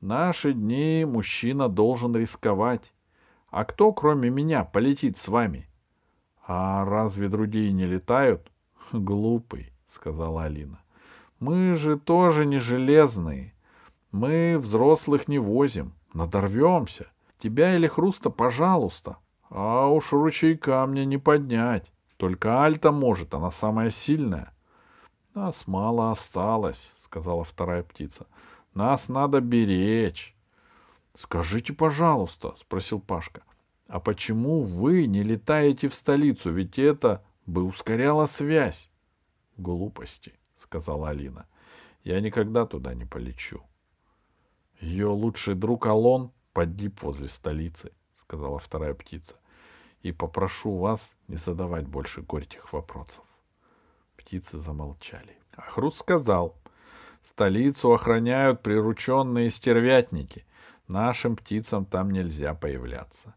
«Наши 0.00 0.52
дни 0.52 1.04
мужчина 1.04 1.68
должен 1.68 2.14
рисковать. 2.14 2.94
А 3.50 3.64
кто, 3.64 3.92
кроме 3.92 4.30
меня, 4.30 4.62
полетит 4.62 5.18
с 5.18 5.26
вами?» 5.26 5.68
«А 6.46 6.84
разве 6.84 7.28
другие 7.28 7.72
не 7.72 7.84
летают?» 7.84 8.52
«Глупый»,— 8.92 9.72
сказала 9.88 10.44
Алина. 10.44 10.80
«Мы 11.40 11.74
же 11.74 11.98
тоже 11.98 12.46
не 12.46 12.58
железные. 12.58 13.54
Мы 14.12 14.56
взрослых 14.56 15.26
не 15.26 15.40
возим, 15.40 15.94
надорвемся. 16.14 17.08
Тебя 17.38 17.74
или 17.74 17.88
Хруста, 17.88 18.30
пожалуйста, 18.30 19.18
а 19.50 19.88
уж 19.88 20.12
ручейка 20.12 20.86
мне 20.86 21.04
не 21.04 21.18
поднять. 21.18 21.92
Только 22.18 22.62
Альта 22.62 22.92
может, 22.92 23.32
она 23.32 23.50
самая 23.50 23.88
сильная. 23.88 24.52
Нас 25.32 25.66
мало 25.66 26.10
осталось, 26.10 26.94
сказала 27.02 27.44
вторая 27.44 27.82
птица. 27.82 28.26
Нас 28.74 29.08
надо 29.08 29.40
беречь. 29.40 30.36
Скажите, 31.18 31.72
пожалуйста, 31.72 32.54
спросил 32.58 33.00
Пашка, 33.00 33.42
а 33.86 33.98
почему 34.00 34.62
вы 34.62 35.06
не 35.06 35.22
летаете 35.22 35.88
в 35.88 35.94
столицу? 35.94 36.52
Ведь 36.52 36.78
это 36.78 37.24
бы 37.46 37.64
ускоряло 37.64 38.26
связь. 38.26 38.90
Глупости, 39.56 40.34
сказала 40.58 41.08
Алина. 41.08 41.46
Я 42.04 42.20
никогда 42.20 42.66
туда 42.66 42.92
не 42.92 43.06
полечу. 43.06 43.62
Ее 44.80 45.06
лучший 45.06 45.54
друг 45.54 45.86
Алон 45.86 46.32
погиб 46.52 47.02
возле 47.02 47.28
столицы 47.28 47.92
сказала 48.28 48.58
вторая 48.58 48.92
птица, 48.92 49.36
и 50.02 50.12
попрошу 50.12 50.76
вас 50.76 51.00
не 51.28 51.36
задавать 51.36 51.86
больше 51.86 52.22
горьких 52.22 52.72
вопросов. 52.72 53.24
Птицы 54.16 54.58
замолчали. 54.58 55.36
А 55.56 55.90
сказал, 55.90 56.54
столицу 57.22 57.92
охраняют 57.92 58.62
прирученные 58.62 59.50
стервятники. 59.50 60.44
Нашим 60.86 61.36
птицам 61.36 61.84
там 61.84 62.10
нельзя 62.10 62.54
появляться. 62.54 63.34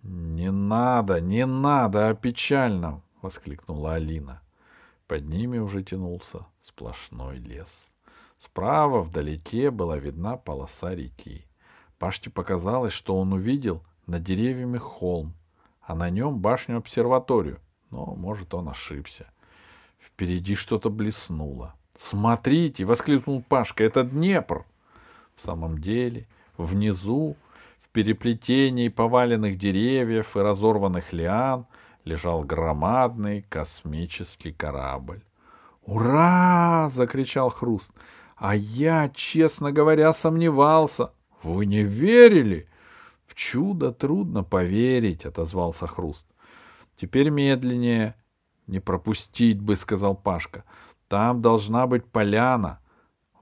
—Не 0.02 0.50
надо, 0.50 1.20
не 1.20 1.46
надо 1.46 2.08
о 2.08 2.14
печальном!— 2.14 3.02
воскликнула 3.22 3.94
Алина. 3.94 4.40
Под 5.06 5.26
ними 5.26 5.58
уже 5.58 5.82
тянулся 5.82 6.46
сплошной 6.62 7.36
лес. 7.36 7.92
Справа 8.38 9.02
вдалеке 9.02 9.70
была 9.70 9.98
видна 9.98 10.36
полоса 10.36 10.94
реки. 10.94 11.44
Паште 11.98 12.30
показалось, 12.30 12.94
что 12.94 13.18
он 13.18 13.34
увидел 13.34 13.82
над 14.06 14.22
деревьями 14.22 14.78
холм, 14.78 15.34
а 15.82 15.94
на 15.94 16.10
нем 16.10 16.38
башню-обсерваторию. 16.38 17.60
Но, 17.90 18.14
может, 18.14 18.54
он 18.54 18.68
ошибся. 18.68 19.26
Впереди 19.98 20.54
что-то 20.54 20.90
блеснуло. 20.90 21.74
«Смотрите!»— 21.96 22.84
воскликнул 22.86 23.42
Пашка. 23.42 23.84
«Это 23.84 24.04
Днепр!» 24.04 24.64
В 25.36 25.42
самом 25.42 25.78
деле, 25.78 26.26
внизу, 26.56 27.36
в 27.80 27.88
переплетении 27.88 28.88
поваленных 28.88 29.56
деревьев 29.56 30.36
и 30.36 30.40
разорванных 30.40 31.12
лиан, 31.12 31.66
лежал 32.04 32.42
громадный 32.42 33.42
космический 33.48 34.52
корабль. 34.52 35.22
«Ура!»— 35.82 36.88
закричал 36.92 37.50
Хруст. 37.50 37.92
«А 38.36 38.54
я, 38.54 39.10
честно 39.14 39.72
говоря, 39.72 40.12
сомневался. 40.12 41.12
Вы 41.42 41.66
не 41.66 41.82
верили?» 41.82 42.69
В 43.30 43.36
чудо 43.36 43.92
трудно 43.92 44.42
поверить, 44.42 45.24
отозвался 45.24 45.86
Хруст. 45.86 46.26
Теперь 46.96 47.30
медленнее. 47.30 48.16
Не 48.66 48.80
пропустить 48.80 49.60
бы, 49.60 49.76
сказал 49.76 50.16
Пашка. 50.16 50.64
Там 51.06 51.40
должна 51.40 51.86
быть 51.86 52.04
поляна. 52.04 52.80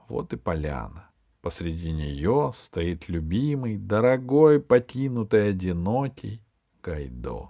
Вот 0.07 0.31
и 0.31 0.37
поляна. 0.37 1.09
Посреди 1.41 1.91
нее 1.91 2.53
стоит 2.55 3.09
любимый, 3.09 3.77
дорогой, 3.77 4.59
покинутый, 4.59 5.49
одинокий 5.49 6.43
Гайдо. 6.83 7.49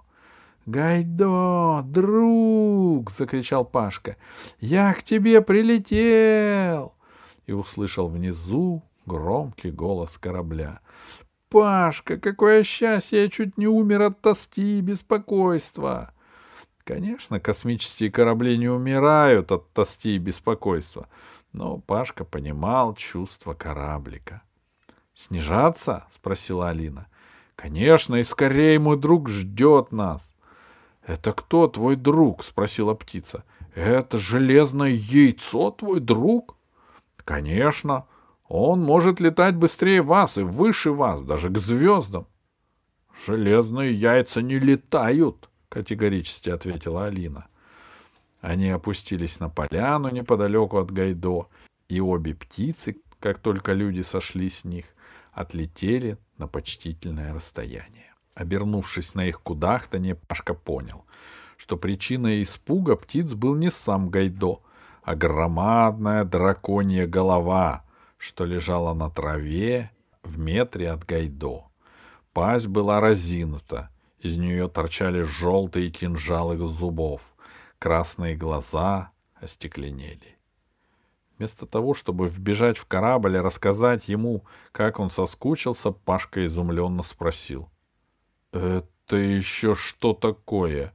«Гайдо, 0.64 1.82
друг!»— 1.84 3.10
закричал 3.12 3.66
Пашка. 3.66 4.16
«Я 4.60 4.94
к 4.94 5.02
тебе 5.02 5.42
прилетел!» 5.42 6.94
И 7.46 7.52
услышал 7.52 8.08
внизу 8.08 8.82
громкий 9.04 9.70
голос 9.70 10.16
корабля. 10.16 10.80
«Пашка, 11.50 12.16
какое 12.16 12.62
счастье! 12.62 13.22
Я 13.22 13.28
чуть 13.28 13.58
не 13.58 13.66
умер 13.66 14.02
от 14.02 14.20
тоски 14.20 14.78
и 14.78 14.80
беспокойства!» 14.80 16.12
Конечно, 16.84 17.40
космические 17.40 18.10
корабли 18.10 18.56
не 18.56 18.68
умирают 18.68 19.52
от 19.52 19.72
тоски 19.72 20.16
и 20.16 20.18
беспокойства, 20.18 21.08
но 21.52 21.78
Пашка 21.78 22.24
понимал 22.24 22.94
чувство 22.94 23.54
кораблика. 23.54 24.42
«Снижаться?»— 25.14 26.06
спросила 26.14 26.68
Алина. 26.70 27.06
«Конечно, 27.56 28.14
и 28.16 28.22
скорее 28.22 28.78
мой 28.78 28.96
друг 28.96 29.28
ждет 29.28 29.92
нас!» 29.92 30.22
«Это 31.04 31.32
кто 31.32 31.66
твой 31.66 31.96
друг?»— 31.96 32.44
спросила 32.44 32.94
птица. 32.94 33.44
«Это 33.74 34.18
железное 34.18 34.90
яйцо 34.90 35.72
твой 35.72 36.00
друг?» 36.00 36.56
«Конечно. 37.16 38.06
Он 38.50 38.82
может 38.82 39.20
летать 39.20 39.54
быстрее 39.54 40.02
вас 40.02 40.36
и 40.36 40.42
выше 40.42 40.90
вас, 40.90 41.22
даже 41.22 41.50
к 41.50 41.58
звездам». 41.58 42.26
«Железные 43.24 43.94
яйца 43.94 44.42
не 44.42 44.58
летают»,— 44.58 45.48
категорически 45.68 46.50
ответила 46.50 47.06
Алина. 47.06 47.46
Они 48.40 48.68
опустились 48.68 49.38
на 49.38 49.50
поляну 49.50 50.10
неподалеку 50.10 50.78
от 50.78 50.90
Гайдо, 50.90 51.46
и 51.88 52.00
обе 52.00 52.34
птицы, 52.34 52.96
как 53.20 53.38
только 53.38 53.72
люди 53.72 54.00
сошли 54.00 54.48
с 54.48 54.64
них, 54.64 54.86
отлетели 55.32 56.18
на 56.36 56.48
почтительное 56.48 57.32
расстояние. 57.32 58.12
Обернувшись 58.34 59.14
на 59.14 59.26
их 59.26 59.42
кудахтанье, 59.42 60.16
Пашка 60.16 60.54
понял, 60.54 61.04
что 61.56 61.76
причиной 61.76 62.42
испуга 62.42 62.96
птиц 62.96 63.32
был 63.34 63.54
не 63.54 63.70
сам 63.70 64.08
Гайдо, 64.08 64.60
а 65.04 65.14
громадная 65.14 66.24
драконья 66.24 67.06
голова, 67.06 67.84
что 68.20 68.44
лежала 68.44 68.92
на 68.92 69.08
траве 69.10 69.90
в 70.22 70.38
метре 70.38 70.90
от 70.90 71.06
Гайдо. 71.06 71.64
Пасть 72.34 72.66
была 72.66 73.00
разинута, 73.00 73.88
из 74.18 74.36
нее 74.36 74.68
торчали 74.68 75.22
желтые 75.22 75.90
кинжалы 75.90 76.58
зубов, 76.58 77.34
красные 77.78 78.36
глаза 78.36 79.10
остекленели. 79.36 80.36
Вместо 81.38 81.64
того, 81.64 81.94
чтобы 81.94 82.28
вбежать 82.28 82.76
в 82.76 82.84
корабль 82.84 83.36
и 83.36 83.40
рассказать 83.40 84.06
ему, 84.08 84.44
как 84.72 85.00
он 85.00 85.10
соскучился, 85.10 85.90
Пашка 85.90 86.44
изумленно 86.44 87.02
спросил. 87.02 87.70
«Это 88.52 89.16
еще 89.16 89.74
что 89.74 90.12
такое?» 90.12 90.92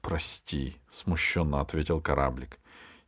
«Прости»,— 0.00 0.78
смущенно 0.90 1.60
ответил 1.60 2.00
кораблик. 2.00 2.58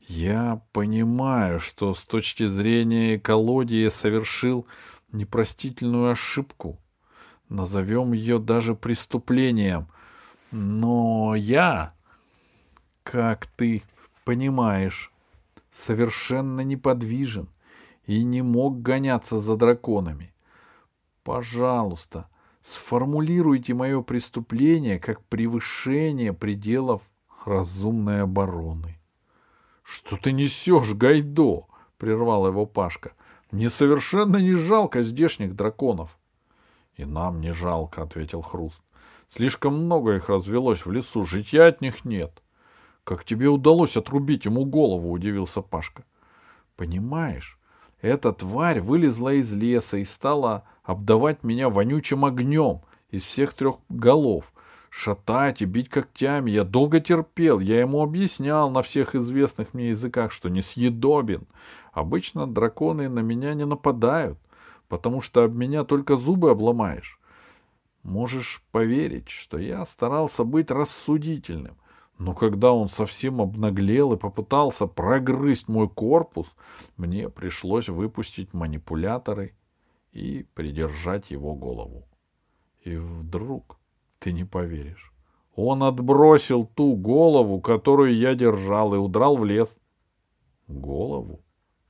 «Я 0.09 0.63
понимаю, 0.73 1.61
что 1.61 1.95
с 1.95 2.03
точки 2.03 2.47
зрения 2.47 3.17
экологии 3.17 3.89
совершил 3.89 4.67
непростительную 5.13 6.11
ошибку. 6.11 6.79
Назовем 7.49 8.13
ее 8.13 8.39
даже 8.39 8.75
преступлением. 8.75 9.87
Но 10.51 11.35
я, 11.37 11.95
как 13.03 13.47
ты 13.47 13.83
понимаешь, 14.25 15.13
совершенно 15.71 16.63
неподвижен 16.63 17.49
и 18.07 18.25
не 18.25 18.43
мог 18.43 18.83
гоняться 18.83 19.39
за 19.39 19.57
драконами. 19.57 20.33
Пожалуйста,— 21.23 22.29
Сформулируйте 22.69 23.73
мое 23.73 24.03
преступление 24.03 24.99
как 24.99 25.23
превышение 25.25 26.35
пределов 26.35 27.01
разумной 27.47 28.23
обороны.— 28.23 28.98
Что 29.89 30.19
ты 30.19 30.33
несешь, 30.33 30.93
Гайдо?— 30.93 31.65
прервал 31.97 32.47
его 32.47 32.67
Пашка.— 32.67 33.13
Мне 33.51 33.71
совершенно 33.71 34.37
не 34.37 34.53
жалко 34.53 35.01
здешних 35.01 35.57
драконов.— 35.57 36.19
И 36.97 37.07
нам 37.07 37.41
не 37.41 37.55
жалко,— 37.55 38.03
ответил 38.05 38.43
Хруст.— 38.43 38.83
Слишком 39.29 39.87
много 39.87 40.17
их 40.17 40.29
развелось 40.29 40.85
в 40.85 40.93
лесу, 40.93 41.25
житья 41.25 41.69
от 41.69 41.81
них 41.81 42.05
нет.— 42.05 42.43
Как 43.05 43.25
тебе 43.25 43.49
удалось 43.49 43.97
отрубить 43.97 44.45
ему 44.45 44.67
голову?— 44.67 45.11
удивился 45.11 45.63
Пашка.— 45.63 46.05
Понимаешь, 46.77 47.59
эта 48.03 48.35
тварь 48.35 48.83
вылезла 48.83 49.33
из 49.33 49.51
леса 49.55 49.97
и 49.97 50.05
стала 50.05 50.65
обдавать 50.83 51.43
меня 51.43 51.71
вонючим 51.71 52.27
огнем 52.27 52.83
из 53.09 53.23
всех 53.23 53.55
трех 53.55 53.77
голов, 53.89 54.53
шатать 54.91 55.63
и 55.63 55.65
бить 55.65 55.89
когтями. 55.89 56.51
Я 56.51 56.65
долго 56.65 57.01
терпел, 57.01 57.61
я 57.61 57.81
ему 57.81 58.03
объяснял 58.03 58.71
на 58.71 58.83
всех 58.83 59.15
известных 59.15 59.75
мне 59.75 59.91
языках, 59.91 60.33
что 60.33 60.49
несъедобен. 60.49 61.47
Обычно 61.93 62.47
драконы 62.47 63.09
на 63.09 63.21
меня 63.21 63.55
не 63.55 63.67
нападают, 63.67 64.39
потому 64.89 65.21
что 65.21 65.45
об 65.45 65.55
меня 65.55 65.85
только 65.85 66.17
зубы 66.17 66.51
обломаешь. 66.51 67.19
Можешь 68.03 68.63
поверить, 68.71 69.29
что 69.29 69.59
я 69.59 69.85
старался 69.85 70.45
быть 70.45 70.71
рассудительным, 70.71 71.77
но 72.19 72.35
когда 72.35 72.73
он 72.73 72.89
совсем 72.89 73.41
обнаглел 73.41 74.13
и 74.13 74.17
попытался 74.17 74.87
прогрызть 74.87 75.69
мой 75.69 75.89
корпус, 75.89 76.47
мне 76.97 77.29
пришлось 77.29 77.89
выпустить 77.89 78.55
манипуляторы 78.55 79.55
и 80.13 80.47
придержать 80.55 81.31
его 81.31 81.55
голову. 81.55 82.09
И 82.83 82.97
вдруг, 82.97 83.78
ты 84.19 84.33
не 84.33 84.45
поверишь, 84.45 85.13
он 85.55 85.83
отбросил 85.83 86.67
ту 86.67 86.95
голову, 86.95 87.61
которую 87.61 88.17
я 88.17 88.35
держал, 88.35 88.95
и 88.95 88.99
удрал 88.99 89.37
в 89.37 89.45
лес. 89.45 89.77
Голову? 90.69 91.41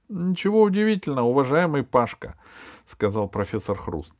Ничего 0.09 0.63
удивительного, 0.63 1.27
уважаемый 1.27 1.83
Пашка, 1.83 2.37
сказал 2.87 3.29
профессор 3.29 3.77
Хруст. 3.77 4.15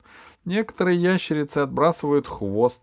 Некоторые 0.45 1.01
ящерицы 1.01 1.59
отбрасывают 1.59 2.27
хвост, 2.27 2.83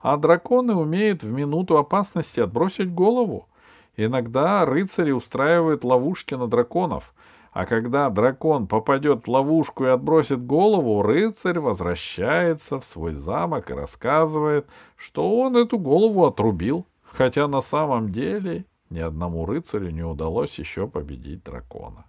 а 0.00 0.16
драконы 0.16 0.74
умеют 0.74 1.22
в 1.22 1.30
минуту 1.30 1.76
опасности 1.76 2.40
отбросить 2.40 2.92
голову. 2.92 3.48
Иногда 3.96 4.64
рыцари 4.64 5.10
устраивают 5.10 5.84
ловушки 5.84 6.34
на 6.34 6.46
драконов, 6.46 7.14
а 7.56 7.64
когда 7.64 8.10
дракон 8.10 8.66
попадет 8.66 9.26
в 9.26 9.30
ловушку 9.30 9.84
и 9.84 9.88
отбросит 9.88 10.44
голову, 10.44 11.00
рыцарь 11.00 11.58
возвращается 11.58 12.78
в 12.78 12.84
свой 12.84 13.14
замок 13.14 13.70
и 13.70 13.72
рассказывает, 13.72 14.66
что 14.94 15.40
он 15.40 15.56
эту 15.56 15.78
голову 15.78 16.26
отрубил, 16.26 16.84
хотя 17.02 17.48
на 17.48 17.62
самом 17.62 18.12
деле 18.12 18.66
ни 18.90 18.98
одному 18.98 19.46
рыцарю 19.46 19.88
не 19.88 20.02
удалось 20.02 20.58
еще 20.58 20.86
победить 20.86 21.44
дракона. 21.44 22.04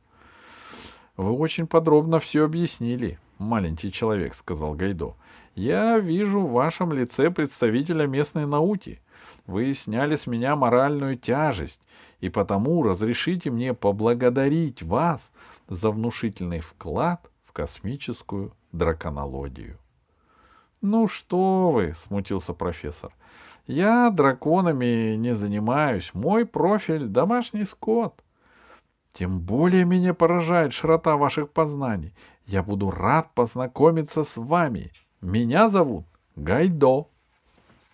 Вы 1.16 1.32
очень 1.32 1.66
подробно 1.66 2.20
все 2.20 2.44
объяснили, 2.44 3.18
маленький 3.38 3.90
человек, 3.90 4.36
сказал 4.36 4.74
Гайдо. 4.74 5.16
Я 5.56 5.98
вижу 5.98 6.42
в 6.42 6.52
вашем 6.52 6.92
лице 6.92 7.32
представителя 7.32 8.06
местной 8.06 8.46
науки. 8.46 9.00
Вы 9.48 9.74
сняли 9.74 10.18
с 10.18 10.28
меня 10.28 10.58
моральную 10.58 11.18
тяжесть 11.18 11.82
и 12.20 12.28
потому 12.30 12.84
разрешите 12.84 13.50
мне 13.50 13.74
поблагодарить 13.74 14.84
вас 14.84 15.32
за 15.70 15.90
внушительный 15.90 16.60
вклад 16.60 17.32
в 17.46 17.54
космическую 17.54 18.54
драконологию.— 18.74 19.78
Ну 20.82 21.08
что 21.08 21.72
вы,— 21.72 21.96
смутился 21.98 22.54
профессор,— 22.54 23.16
я 23.68 24.12
драконами 24.12 25.16
не 25.16 25.34
занимаюсь, 25.34 26.12
мой 26.14 26.46
профиль— 26.46 27.06
домашний 27.08 27.66
скот. 27.66 28.22
Тем 29.14 29.40
более 29.40 29.86
меня 29.86 30.14
поражает 30.14 30.74
широта 30.74 31.18
ваших 31.18 31.50
познаний. 31.50 32.14
Я 32.46 32.62
буду 32.64 32.92
рад 32.92 33.34
познакомиться 33.34 34.24
с 34.24 34.38
вами. 34.38 34.92
Меня 35.22 35.70
зовут 35.70 36.06
Гайдо. 36.36 37.08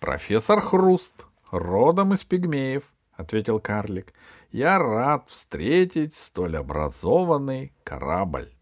Профессор 0.00 0.60
Хруст, 0.60 1.26
родом 1.58 2.12
из 2.12 2.24
пигмеев.— 2.24 2.84
ответил 3.16 3.60
карлик.— 3.60 4.12
Я 4.50 4.78
рад 4.78 5.28
встретить 5.28 6.16
столь 6.16 6.56
образованный 6.56 7.72
корабль. 7.84 8.52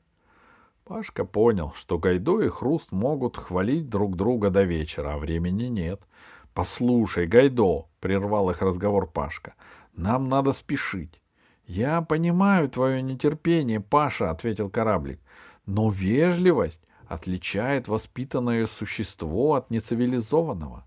Пашка 0.84 1.24
понял, 1.24 1.72
что 1.74 1.98
Гайдо 1.98 2.42
и 2.42 2.48
Хруст 2.48 2.92
могут 2.92 3.38
хвалить 3.38 3.88
друг 3.88 4.14
друга 4.16 4.50
до 4.50 4.64
вечера, 4.64 5.14
а 5.14 5.18
времени 5.18 5.64
нет.— 5.64 6.02
Послушай, 6.54 7.26
Гайдо,— 7.26 7.86
прервал 8.00 8.50
их 8.50 8.60
разговор 8.60 9.10
Пашка,— 9.10 9.54
нам 9.94 10.28
надо 10.28 10.52
спешить.— 10.52 11.22
Я 11.66 12.02
понимаю 12.02 12.68
твое 12.68 13.00
нетерпение, 13.00 13.80
Паша,— 13.80 14.30
ответил 14.30 14.68
кораблик,— 14.68 15.20
но 15.66 15.88
вежливость 15.88 16.82
отличает 17.06 17.88
воспитанное 17.88 18.66
существо 18.66 19.54
от 19.54 19.70
нецивилизованного. 19.70 20.84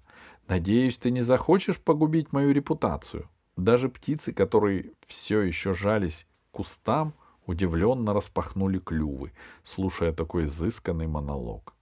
Надеюсь, 0.48 0.98
ты 0.98 1.10
не 1.10 1.22
захочешь 1.22 1.80
погубить 1.80 2.32
мою 2.32 2.54
репутацию. 2.54 3.28
Даже 3.58 3.90
птицы, 3.90 4.32
которые 4.32 4.92
все 5.08 5.42
еще 5.42 5.74
жались 5.74 6.28
к 6.52 6.58
кустам, 6.58 7.14
удивленно 7.48 8.14
распахнули 8.14 8.80
клювы, 8.80 9.32
слушая 9.64 10.12
такой 10.12 10.46
изысканный 10.46 11.08
монолог. 11.08 11.74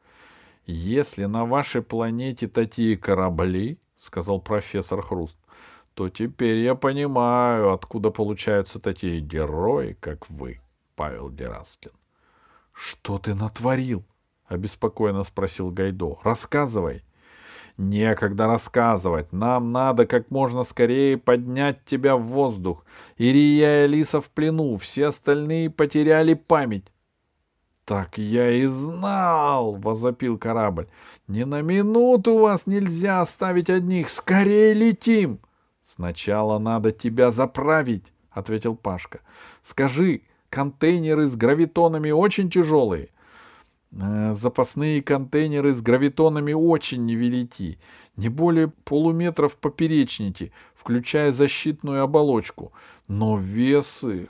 «Если 0.65 1.25
на 1.25 1.45
вашей 1.45 1.81
планете 1.81 2.47
такие 2.47 2.97
корабли,— 2.97 3.79
сказал 3.97 4.39
профессор 4.39 5.01
Хруст,— 5.01 5.37
то 5.93 6.09
теперь 6.09 6.59
я 6.59 6.75
понимаю, 6.75 7.73
откуда 7.73 8.11
получаются 8.11 8.79
такие 8.79 9.19
герои, 9.19 9.97
как 9.99 10.29
вы, 10.29 10.61
Павел 10.95 11.29
Дераскин.— 11.29 11.91
Что 12.71 13.19
ты 13.19 13.35
натворил?— 13.35 14.05
обеспокоенно 14.47 15.23
спросил 15.23 15.69
Гайдо.— 15.69 16.17
Рассказывай.— 16.23 17.03
Некогда 17.77 18.45
рассказывать. 18.45 19.33
Нам 19.33 19.71
надо 19.71 20.05
как 20.05 20.29
можно 20.29 20.63
скорее 20.63 21.17
поднять 21.17 21.83
тебя 21.85 22.15
в 22.15 22.23
воздух. 22.23 22.85
Ирия 23.17 23.81
и 23.81 23.85
Алиса 23.85 24.21
в 24.21 24.29
плену, 24.29 24.77
все 24.77 25.07
остальные 25.07 25.71
потеряли 25.71 26.35
память.— 26.35 26.91
Так 27.85 28.17
я 28.17 28.49
и 28.49 28.65
знал,— 28.65 29.75
возопил 29.75 30.37
корабль.— 30.37 30.87
Ни 31.27 31.43
на 31.43 31.61
минуту 31.61 32.37
вас 32.37 32.65
нельзя 32.65 33.19
оставить 33.19 33.69
одних. 33.69 34.07
Скорее 34.07 34.73
летим!— 34.73 35.39
Сначала 35.83 36.59
надо 36.59 36.93
тебя 36.93 37.29
заправить,— 37.29 38.13
ответил 38.31 38.77
Пашка.— 38.77 39.19
Скажи, 39.63 40.21
контейнеры 40.49 41.27
с 41.27 41.35
гравитонами 41.35 42.11
очень 42.11 42.49
тяжелые? 42.49 43.09
Э, 44.01 44.33
запасные 44.33 45.03
контейнеры 45.03 45.73
с 45.73 45.81
гравитонами 45.81 46.53
очень 46.53 47.05
невелики, 47.05 47.79
не 48.15 48.29
более 48.29 48.69
полуметра 48.69 49.47
в 49.47 49.57
поперечнике, 49.57 50.51
включая 50.75 51.31
защитную 51.31 52.03
оболочку. 52.03 52.71
Но 53.07 53.37
вес 53.37 54.03
их... 54.03 54.29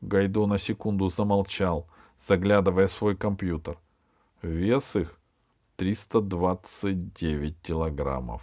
Гайдо 0.00 0.46
на 0.46 0.58
секунду 0.58 1.08
замолчал, 1.08 1.86
заглядывая 2.28 2.88
в 2.88 2.92
свой 2.92 3.16
компьютер. 3.16 3.78
Вес 4.42 4.96
их 4.96 5.18
329 5.76 7.56
килограммов. 7.62 8.42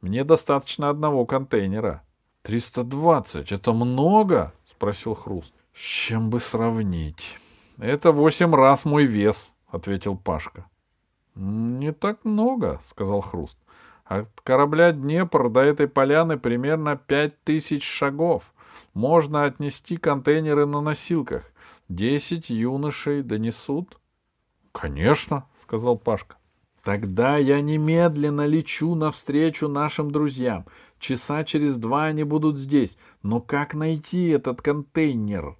Мне 0.00 0.24
достаточно 0.24 0.88
одного 0.88 1.26
контейнера. 1.26 2.02
320— 2.42 3.52
это 3.52 3.72
много?— 3.72 4.54
спросил 4.70 5.14
Хруст.— 5.14 5.52
С 5.74 5.80
чем 5.80 6.30
бы 6.30 6.40
сравнить?— 6.40 7.38
Это 7.78 8.12
восемь 8.12 8.54
раз 8.54 8.84
мой 8.84 9.04
вес,— 9.04 9.50
ответил 9.74 10.16
Пашка.— 10.16 10.66
Не 11.34 11.92
так 11.92 12.24
много,— 12.24 12.80
сказал 12.86 13.20
Хруст.— 13.20 13.58
От 14.04 14.28
корабля 14.42 14.92
Днепр 14.92 15.48
до 15.50 15.60
этой 15.60 15.88
поляны 15.88 16.38
примерно 16.38 16.96
пять 16.96 17.42
тысяч 17.42 17.82
шагов. 17.82 18.52
Можно 18.92 19.44
отнести 19.44 19.96
контейнеры 19.96 20.66
на 20.66 20.80
носилках. 20.80 21.50
Десять 21.88 22.50
юношей 22.50 23.22
донесут?— 23.22 23.98
Конечно,— 24.72 25.46
сказал 25.62 25.98
Пашка. 25.98 26.36
Тогда 26.84 27.38
я 27.38 27.62
немедленно 27.62 28.46
лечу 28.46 28.94
навстречу 28.94 29.68
нашим 29.68 30.10
друзьям. 30.10 30.66
Часа 30.98 31.42
через 31.42 31.76
два 31.76 32.04
они 32.04 32.24
будут 32.24 32.58
здесь. 32.58 32.98
Но 33.22 33.40
как 33.40 33.72
найти 33.72 34.28
этот 34.28 34.60
контейнер? 34.60 35.56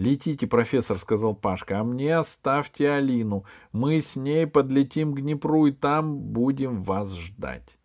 Летите, 0.00 0.46
профессор, 0.46 0.96
сказал 0.96 1.34
Пашка, 1.34 1.78
а 1.78 1.84
мне 1.84 2.16
оставьте 2.16 2.90
Алину. 2.90 3.44
Мы 3.70 4.00
с 4.00 4.16
ней 4.16 4.46
подлетим 4.46 5.12
к 5.12 5.20
Днепру 5.20 5.66
и 5.66 5.72
там 5.72 6.18
будем 6.18 6.82
вас 6.82 7.14
ждать. 7.14 7.76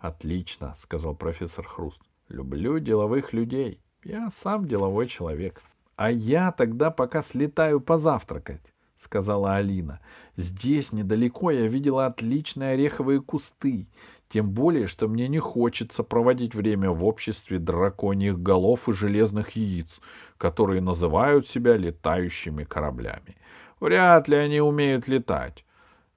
Отлично, 0.00 0.74
сказал 0.80 1.14
профессор 1.14 1.64
Хруст. 1.64 2.00
Люблю 2.28 2.80
деловых 2.80 3.32
людей. 3.32 3.80
Я 4.02 4.30
сам 4.30 4.66
деловой 4.66 5.06
человек. 5.06 5.62
А 5.94 6.10
я 6.10 6.50
тогда 6.50 6.90
пока 6.90 7.22
слетаю 7.22 7.80
позавтракать.— 7.80 8.72
сказала 8.96 9.54
Алина. 9.54 10.00
«Здесь 10.36 10.92
недалеко 10.92 11.50
я 11.52 11.68
видела 11.68 12.04
отличные 12.06 12.72
ореховые 12.72 13.22
кусты. 13.22 13.86
Тем 14.30 14.50
более, 14.50 14.86
что 14.86 15.08
мне 15.08 15.26
не 15.26 15.40
хочется 15.40 16.04
проводить 16.04 16.54
время 16.54 16.92
в 16.92 17.04
обществе 17.04 17.58
драконьих 17.58 18.40
голов 18.40 18.88
и 18.88 18.92
железных 18.92 19.56
яиц, 19.56 20.00
которые 20.38 20.80
называют 20.80 21.48
себя 21.48 21.76
летающими 21.76 22.62
кораблями. 22.62 23.36
Вряд 23.80 24.28
ли 24.28 24.36
они 24.36 24.60
умеют 24.60 25.08
летать». 25.08 25.64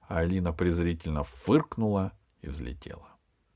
Алина 0.06 0.52
презрительно 0.52 1.24
фыркнула 1.24 2.12
и 2.40 2.48
взлетела. 2.48 3.08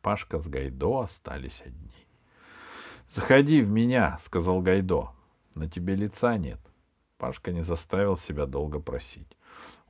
Пашка 0.03 0.41
с 0.41 0.49
Гайдо 0.49 1.03
остались 1.03 1.63
одни. 1.65 2.07
«Заходи 3.15 3.63
в 3.63 3.71
меня»,— 3.71 4.19
сказал 4.25 4.61
Гайдо. 4.61 5.11
«На 5.55 5.71
тебе 5.71 5.95
лица 5.95 6.37
нет». 6.37 6.59
Пашка 7.17 7.53
не 7.53 7.63
заставил 7.63 8.17
себя 8.17 8.47
долго 8.47 8.81
просить. 8.81 9.37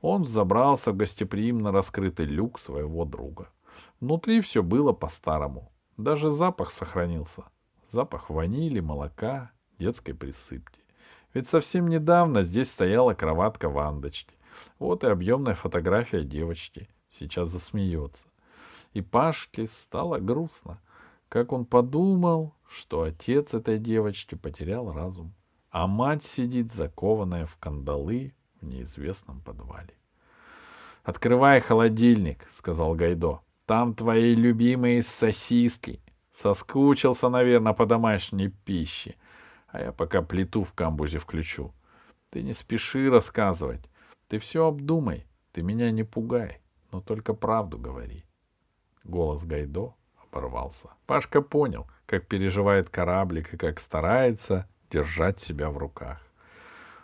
Он 0.01 0.25
забрался 0.25 0.91
в 0.91 0.97
гостеприимно 0.97 1.71
раскрытый 1.71 2.25
люк 2.25 2.59
своего 2.59 3.03
друга. 3.03 3.49
Внутри 3.99 4.41
все 4.41 4.63
было 4.63 4.93
по-старому. 4.93 5.71
Даже 5.97 6.31
запах 6.31 6.71
сохранился. 6.71 7.43
Запах 7.91 8.29
ванили, 8.29 8.79
молока, 8.79 9.51
детской 9.77 10.13
присыпки. 10.13 10.81
Ведь 11.33 11.49
совсем 11.49 11.87
недавно 11.87 12.43
здесь 12.43 12.71
стояла 12.71 13.13
кроватка 13.13 13.69
Вандочки. 13.69 14.35
Вот 14.77 15.03
и 15.03 15.07
объемная 15.07 15.55
фотография 15.55 16.23
девочки. 16.23 16.89
Сейчас 17.09 17.49
засмеется. 17.49 18.27
И 18.93 19.01
Пашке 19.01 19.67
стало 19.67 20.19
грустно, 20.19 20.81
как 21.27 21.51
он 21.51 21.65
подумал, 21.65 22.55
что 22.67 23.03
отец 23.03 23.53
этой 23.53 23.77
девочки 23.77 24.35
потерял 24.35 24.91
разум 24.91 25.33
а 25.71 25.87
мать 25.87 26.23
сидит 26.23 26.73
закованная 26.73 27.45
в 27.45 27.57
кандалы 27.57 28.33
в 28.61 28.65
неизвестном 28.65 29.41
подвале. 29.41 29.93
«Открывай 31.03 31.61
холодильник»,— 31.61 32.47
сказал 32.57 32.95
Гайдо. 32.95 33.41
«Там 33.69 33.93
твои 33.93 34.33
любимые 34.33 35.03
сосиски. 35.03 36.01
Соскучился, 36.33 37.29
наверное, 37.29 37.73
по 37.73 37.85
домашней 37.85 38.47
пище. 38.47 39.13
А 39.67 39.79
я 39.79 39.91
пока 39.91 40.23
плиту 40.23 40.63
в 40.63 40.73
камбузе 40.73 41.19
включу. 41.19 41.71
Ты 42.31 42.41
не 42.41 42.53
спеши 42.53 43.11
рассказывать. 43.11 43.87
Ты 44.27 44.39
все 44.39 44.65
обдумай. 44.65 45.27
Ты 45.51 45.61
меня 45.61 45.91
не 45.91 46.03
пугай, 46.03 46.61
но 46.91 46.99
только 46.99 47.35
правду 47.35 47.77
говори». 47.77 48.25
Голос 49.03 49.43
Гайдо 49.43 49.93
оборвался. 50.23 50.89
Пашка 51.05 51.43
понял, 51.43 51.85
как 52.07 52.25
переживает 52.25 52.89
кораблик 52.89 53.53
и 53.53 53.57
как 53.57 53.79
старается 53.79 54.67
держать 54.89 55.39
себя 55.41 55.69
в 55.69 55.77
руках. 55.77 56.19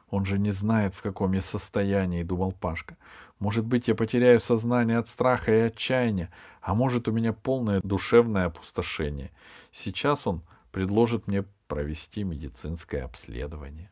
Он 0.10 0.26
же 0.26 0.40
не 0.40 0.52
знает, 0.52 0.96
в 0.96 1.02
каком 1.02 1.34
я 1.34 1.42
состоянии, 1.42 2.24
думал 2.24 2.54
Пашка. 2.54 2.98
Может 3.40 3.66
быть, 3.66 3.88
я 3.88 3.96
потеряю 3.96 4.40
сознание 4.40 4.98
от 4.98 5.10
страха 5.10 5.54
и 5.54 5.62
отчаяния, 5.62 6.32
а 6.62 6.74
может, 6.74 7.08
у 7.08 7.12
меня 7.12 7.34
полное 7.34 7.82
душевное 7.84 8.46
опустошение. 8.46 9.32
Сейчас 9.72 10.26
он 10.26 10.42
предложит 10.72 11.28
мне 11.28 11.44
провести 11.68 12.24
медицинское 12.24 13.02
обследование. 13.02 13.92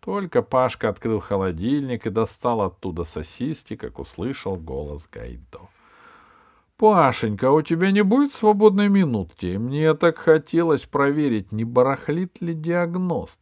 Только 0.00 0.42
Пашка 0.42 0.88
открыл 0.88 1.20
холодильник 1.20 2.06
и 2.06 2.10
достал 2.10 2.62
оттуда 2.62 3.04
сосиски, 3.04 3.76
как 3.76 3.98
услышал 3.98 4.56
голос 4.56 5.08
Гайдо. 5.10 5.60
«Пашенька, 6.76 7.48
а 7.48 7.52
у 7.52 7.62
тебя 7.62 7.90
не 7.90 8.02
будет 8.02 8.32
свободной 8.32 8.88
минутки? 8.88 9.56
Мне 9.56 9.94
так 9.94 10.18
хотелось 10.18 10.84
проверить, 10.84 11.50
не 11.50 11.64
барахлит 11.64 12.40
ли 12.40 12.54
диагност. 12.54 13.40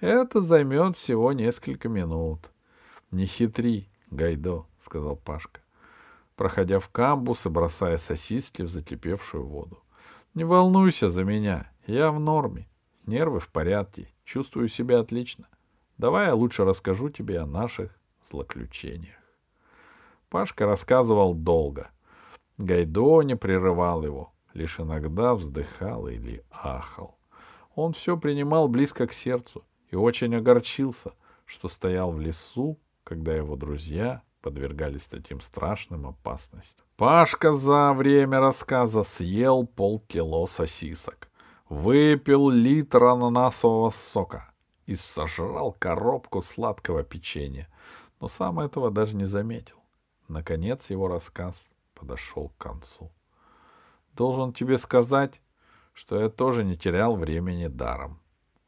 Это 0.00 0.40
займет 0.40 0.96
всего 0.96 1.32
несколько 1.32 1.88
минут». 1.88 2.50
«Не 3.10 3.26
хитри, 3.26 3.88
Гайдо»,— 4.10 4.66
сказал 4.84 5.16
Пашка, 5.16 5.60
проходя 6.36 6.78
в 6.78 6.88
камбус 6.88 7.46
и 7.46 7.48
бросая 7.48 7.98
сосиски 7.98 8.62
в 8.62 8.68
закипевшую 8.68 9.46
воду. 9.46 9.82
«Не 10.34 10.44
волнуйся 10.44 11.10
за 11.10 11.24
меня, 11.24 11.70
я 11.86 12.10
в 12.12 12.20
норме, 12.20 12.68
нервы 13.06 13.40
в 13.40 13.48
порядке, 13.48 14.08
чувствую 14.24 14.68
себя 14.68 15.00
отлично. 15.00 15.48
Давай 15.96 16.26
я 16.26 16.34
лучше 16.34 16.64
расскажу 16.64 17.10
тебе 17.10 17.40
о 17.40 17.46
наших 17.46 17.98
злоключениях». 18.28 19.16
Пашка 20.28 20.66
рассказывал 20.66 21.34
долго— 21.34 21.90
Гайдо 22.58 23.22
не 23.22 23.36
прерывал 23.36 24.04
его, 24.04 24.32
лишь 24.52 24.80
иногда 24.80 25.34
вздыхал 25.34 26.08
или 26.08 26.44
ахал. 26.50 27.16
Он 27.76 27.92
все 27.92 28.16
принимал 28.16 28.66
близко 28.66 29.06
к 29.06 29.12
сердцу 29.12 29.64
и 29.90 29.96
очень 29.96 30.34
огорчился, 30.34 31.14
что 31.44 31.68
стоял 31.68 32.10
в 32.10 32.20
лесу, 32.20 32.76
когда 33.08 33.34
его 33.34 33.56
друзья 33.56 34.20
подвергались 34.42 35.06
таким 35.06 35.40
страшным 35.40 36.06
опасностям. 36.06 36.84
Пашка 36.98 37.54
за 37.54 37.94
время 37.94 38.38
рассказа 38.38 39.02
съел 39.02 39.66
полкило 39.66 40.44
сосисок, 40.44 41.30
выпил 41.70 42.50
литр 42.50 43.04
ананасового 43.04 43.88
сока 43.88 44.52
и 44.84 44.94
сожрал 44.94 45.72
коробку 45.72 46.42
сладкого 46.42 47.02
печенья, 47.02 47.66
но 48.20 48.28
сам 48.28 48.60
этого 48.60 48.90
даже 48.90 49.16
не 49.16 49.24
заметил. 49.24 49.78
Наконец 50.28 50.90
его 50.90 51.08
рассказ 51.08 51.66
подошел 51.94 52.50
к 52.50 52.58
концу. 52.58 53.10
Должен 54.12 54.52
тебе 54.52 54.76
сказать, 54.76 55.40
что 55.94 56.20
я 56.20 56.28
тоже 56.28 56.62
не 56.62 56.76
терял 56.76 57.16
времени 57.16 57.68
даром, 57.68 58.20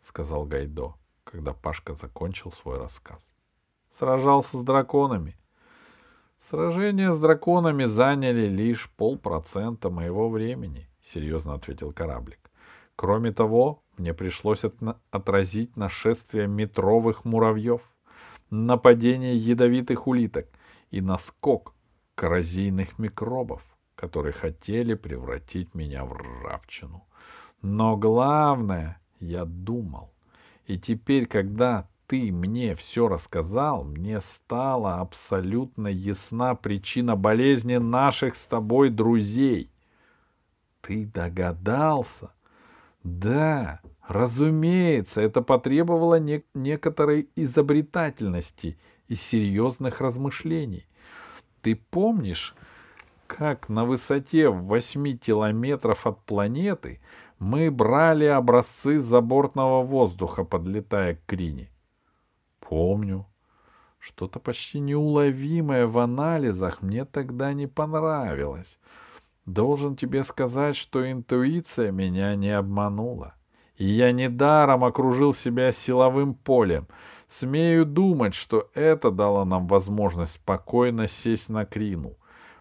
сказал 0.03 0.47
Гайдо, 0.47 0.95
когда 1.25 1.53
Пашка 1.53 1.93
закончил 1.93 2.51
свой 2.53 2.79
рассказ. 2.79 3.30
Сражался 4.01 4.57
с 4.57 4.63
драконами. 4.63 5.37
Сражения 6.49 7.13
с 7.13 7.19
драконами 7.19 7.85
заняли 7.85 8.47
лишь 8.47 8.89
полпроцента 8.97 9.91
моего 9.91 10.31
времени, 10.31 10.89
серьезно 11.03 11.53
ответил 11.53 11.93
кораблик. 11.93 12.51
Кроме 12.97 13.31
того, 13.31 13.83
мне 13.99 14.15
пришлось 14.15 14.63
отразить 15.11 15.77
нашествие 15.77 16.47
метровых 16.47 17.27
муравьев, 17.27 17.83
нападение 18.49 19.37
ядовитых 19.37 20.07
улиток 20.07 20.49
и 20.91 21.03
наскок 21.03 21.75
коррозийных 22.15 22.99
микробов, 22.99 23.63
которые 23.97 24.33
хотели 24.33 24.95
превратить 24.95 25.75
меня 25.75 26.07
в 26.07 26.15
ржавчину. 26.15 27.07
Но 27.61 27.99
главное, 27.99 28.99
я 29.19 29.45
думал. 29.45 30.15
И 30.65 30.79
теперь, 30.79 31.27
когда 31.27 31.87
ты 32.11 32.33
мне 32.33 32.75
все 32.75 33.07
рассказал, 33.07 33.85
мне 33.85 34.21
стала 34.21 34.97
абсолютно 34.97 35.87
ясна 35.87 36.57
причина 36.57 37.15
болезни 37.15 37.77
наших 37.77 38.35
с 38.35 38.47
тобой 38.47 38.91
друзей. 38.91 39.71
Ты 40.81 41.07
догадался? 41.07 42.33
Да, 43.05 43.79
разумеется, 44.09 45.21
это 45.21 45.41
потребовало 45.41 46.19
не- 46.19 46.43
некоторой 46.53 47.29
изобретательности 47.37 48.77
и 49.07 49.15
серьезных 49.15 50.01
размышлений. 50.01 50.89
Ты 51.63 51.77
помнишь, 51.77 52.57
как 53.29 53.69
на 53.69 53.85
высоте 53.85 54.49
в 54.49 54.65
8 54.65 55.17
километров 55.17 56.09
от 56.09 56.21
планеты 56.25 56.99
мы 57.39 57.71
брали 57.71 58.25
образцы 58.25 58.99
забортного 58.99 59.85
воздуха, 59.85 60.43
подлетая 60.43 61.15
к 61.15 61.21
Крине? 61.27 61.70
Помню. 62.71 63.27
Что-то 63.99 64.39
почти 64.39 64.79
неуловимое 64.79 65.89
в 65.89 65.99
анализах 65.99 66.83
мне 66.83 67.05
тогда 67.05 67.53
не 67.53 67.67
понравилось. 67.67 68.79
Должен 69.45 69.97
тебе 69.97 70.23
сказать, 70.23 70.77
что 70.77 71.11
интуиция 71.11 71.91
меня 71.91 72.37
не 72.37 72.51
обманула. 72.51 73.35
И 73.75 73.87
я 73.87 74.13
недаром 74.13 74.85
окружил 74.85 75.35
себя 75.35 75.73
силовым 75.73 76.33
полем. 76.33 76.87
Смею 77.27 77.85
думать, 77.85 78.35
что 78.35 78.71
это 78.75 79.11
дало 79.11 79.45
нам 79.45 79.67
возможность 79.67 80.35
спокойно 80.35 81.09
сесть 81.09 81.49
на 81.49 81.65
Крину. 81.65 82.19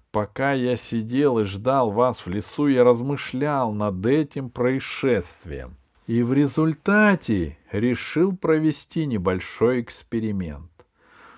Пока 0.10 0.54
я 0.54 0.76
сидел 0.76 1.38
и 1.38 1.43
ждал 1.43 1.91
вас 1.91 2.26
в 2.26 2.28
лесу, 2.28 2.65
я 2.65 2.84
размышлял 2.84 3.74
над 3.74 4.04
этим 4.08 4.50
происшествием. 4.50 5.78
И 6.08 6.24
в 6.24 6.34
результате 6.34 7.59
решил 7.71 8.36
провести 8.36 9.05
небольшой 9.05 9.82
эксперимент. 9.82 10.71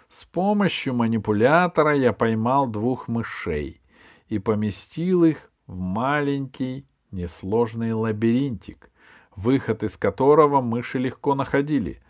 С 0.10 0.26
помощью 0.26 0.94
манипулятора 0.94 1.96
я 1.96 2.13
поймал 2.13 2.67
двух 2.67 3.08
мышей 3.08 3.82
и 4.28 4.39
поместил 4.39 5.24
их 5.24 5.52
в 5.67 5.78
маленький 5.78 6.86
несложный 7.12 7.94
лабиринтик, 7.94 8.89
выход 9.36 9.84
из 9.84 9.98
которого 9.98 10.62
мыши 10.62 11.00
легко 11.00 11.36
находили. 11.36 12.02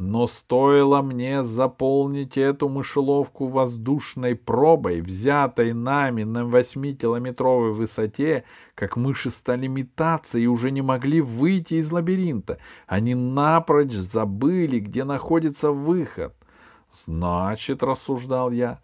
Но 0.00 0.26
стоило 0.26 1.02
мне 1.02 1.44
заполнить 1.44 2.38
эту 2.38 2.70
мышеловку 2.70 3.48
воздушной 3.48 4.34
пробой, 4.34 5.02
взятой 5.02 5.74
нами 5.74 6.22
на 6.22 6.46
восьмикилометровой 6.46 7.74
высоте, 7.74 8.44
как 8.74 8.96
мыши 8.96 9.28
стали 9.28 9.66
метаться 9.66 10.38
и 10.38 10.46
уже 10.46 10.70
не 10.70 10.80
могли 10.80 11.20
выйти 11.20 11.74
из 11.74 11.92
лабиринта. 11.92 12.56
Они 12.86 13.14
напрочь 13.14 13.92
забыли, 13.92 14.78
где 14.78 15.04
находится 15.04 15.70
выход. 15.70 16.34
Значит, 17.04 17.82
рассуждал 17.82 18.52
я, 18.52 18.80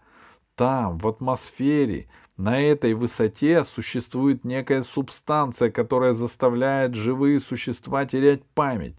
там, 0.54 0.98
в 0.98 1.08
атмосфере, 1.08 2.10
на 2.36 2.60
этой 2.60 2.92
высоте 2.92 3.64
существует 3.64 4.44
некая 4.44 4.82
субстанция, 4.82 5.70
которая 5.70 6.12
заставляет 6.12 6.94
живые 6.94 7.40
существа 7.40 8.04
терять 8.04 8.44
память. 8.44 8.96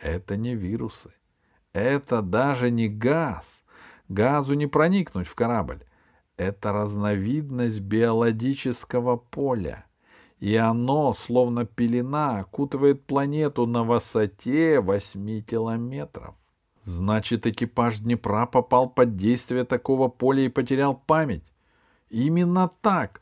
Это 0.00 0.38
не 0.38 0.54
вирусы. 0.54 1.10
Это 1.72 2.22
даже 2.22 2.70
не 2.70 2.88
газ. 2.88 3.62
Газу 4.08 4.54
не 4.54 4.66
проникнуть 4.66 5.28
в 5.28 5.34
корабль. 5.34 5.84
Это 6.36 6.72
разновидность 6.72 7.80
биологического 7.80 9.16
поля. 9.16 9.84
И 10.38 10.56
оно, 10.56 11.12
словно 11.12 11.66
пелена, 11.66 12.40
окутывает 12.40 13.04
планету 13.04 13.66
на 13.66 13.84
высоте 13.84 14.80
8 14.80 15.42
километров. 15.42 16.34
Значит, 16.82 17.46
экипаж 17.46 17.98
Днепра 17.98 18.46
попал 18.46 18.88
под 18.88 19.16
действие 19.16 19.64
такого 19.64 20.08
поля 20.08 20.46
и 20.46 20.48
потерял 20.48 20.94
память. 20.94 21.52
Именно 22.08 22.70
так. 22.80 23.20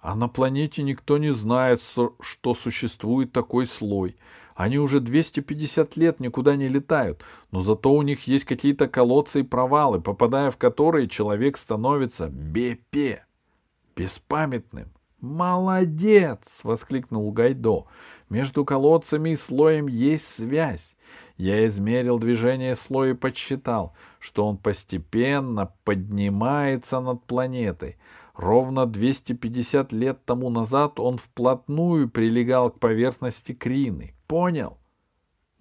А 0.00 0.14
на 0.14 0.28
планете 0.28 0.82
никто 0.82 1.18
не 1.18 1.30
знает, 1.30 1.82
что 2.20 2.54
существует 2.54 3.32
такой 3.32 3.66
слой. 3.66 4.16
Они 4.54 4.78
уже 4.78 5.00
250 5.00 5.96
лет 5.96 6.20
никуда 6.20 6.56
не 6.56 6.68
летают, 6.68 7.22
но 7.50 7.60
зато 7.60 7.92
у 7.92 8.02
них 8.02 8.26
есть 8.26 8.44
какие-то 8.44 8.88
колодцы 8.88 9.40
и 9.40 9.42
провалы, 9.42 10.00
попадая 10.00 10.50
в 10.50 10.56
которые 10.56 11.08
человек 11.08 11.56
становится 11.56 12.28
БП, 12.28 13.22
беспамятным. 13.96 14.90
«Молодец!»— 15.20 16.40
воскликнул 16.62 17.30
Гайдо. 17.30 17.86
«Между 18.30 18.64
колодцами 18.64 19.30
и 19.30 19.36
слоем 19.36 19.86
есть 19.86 20.26
связь. 20.36 20.96
Я 21.36 21.66
измерил 21.66 22.18
движение 22.18 22.74
слоя 22.74 23.10
и 23.10 23.14
подсчитал, 23.14 23.94
что 24.18 24.46
он 24.46 24.56
постепенно 24.56 25.72
поднимается 25.84 27.00
над 27.00 27.24
планетой. 27.24 27.96
Ровно 28.40 28.86
250 28.86 29.92
лет 29.92 30.24
тому 30.24 30.48
назад 30.48 30.98
он 30.98 31.18
вплотную 31.18 32.08
прилегал 32.08 32.70
к 32.70 32.80
поверхности 32.80 33.52
Крины. 33.52 34.14
Понял? 34.26 34.78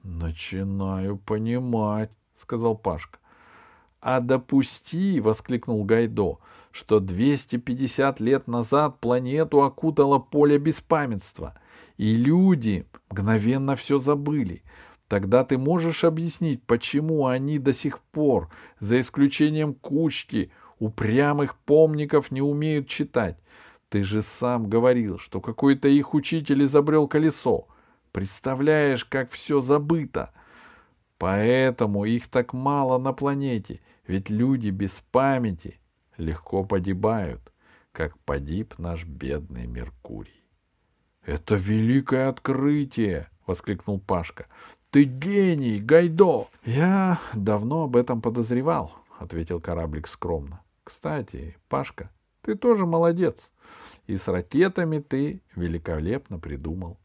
Начинаю 0.02 1.18
понимать, 1.18 2.10
сказал 2.40 2.78
Пашка. 2.78 3.20
А 4.00 4.22
допусти, 4.22 5.20
воскликнул 5.20 5.84
Гайдо, 5.84 6.40
что 6.72 7.02
250 7.02 8.22
лет 8.22 8.48
назад 8.48 9.02
планету 9.02 9.62
окутало 9.62 10.18
поле 10.18 10.58
беспамятства, 10.58 11.60
и 11.98 12.16
люди 12.16 12.86
мгновенно 13.12 13.76
все 13.76 13.98
забыли. 13.98 14.64
Тогда 15.10 15.44
ты 15.44 15.58
можешь 15.58 16.06
объяснить, 16.06 16.64
почему 16.64 17.28
они 17.28 17.60
до 17.60 17.74
сих 17.74 18.00
пор, 18.00 18.50
за 18.80 19.02
исключением 19.02 19.74
кучки, 19.74 20.50
упрямых 20.80 21.56
помников 21.56 22.32
не 22.32 22.42
умеют 22.42 22.88
читать. 22.88 23.38
Ты 23.90 24.04
же 24.04 24.22
сам 24.22 24.70
говорил, 24.70 25.18
что 25.18 25.42
какой-то 25.42 25.88
их 25.88 26.14
учитель 26.14 26.64
изобрел 26.64 27.08
колесо. 27.08 27.68
Представляешь, 28.12 29.06
как 29.06 29.32
все 29.32 29.62
забыто. 29.62 30.32
Поэтому 31.18 32.06
их 32.06 32.28
так 32.28 32.54
мало 32.54 32.98
на 32.98 33.14
планете, 33.14 33.82
ведь 34.08 34.30
люди 34.30 34.70
без 34.70 35.04
памяти 35.12 35.80
легко 36.18 36.64
погибают, 36.64 37.42
как 37.92 38.18
погиб 38.20 38.76
наш 38.78 39.06
бедный 39.06 39.68
Меркурий.— 39.68 40.32
Это 41.26 41.56
великое 41.56 42.30
открытие!— 42.30 43.28
воскликнул 43.46 44.00
Пашка.— 44.00 44.46
Ты 44.92 45.04
гений, 45.04 45.80
Гайдо!— 45.80 46.48
Я 46.66 47.20
давно 47.34 47.84
об 47.84 47.98
этом 47.98 48.22
подозревал,— 48.22 48.94
ответил 49.20 49.60
кораблик 49.60 50.08
скромно. 50.08 50.62
Кстати, 50.90 51.56
Пашка, 51.68 52.10
ты 52.42 52.56
тоже 52.56 52.88
молодец. 52.88 53.52
И 54.08 54.18
с 54.18 54.28
ракетами 54.28 54.98
ты 54.98 55.44
великолепно 55.56 56.40
придумал. 56.40 56.98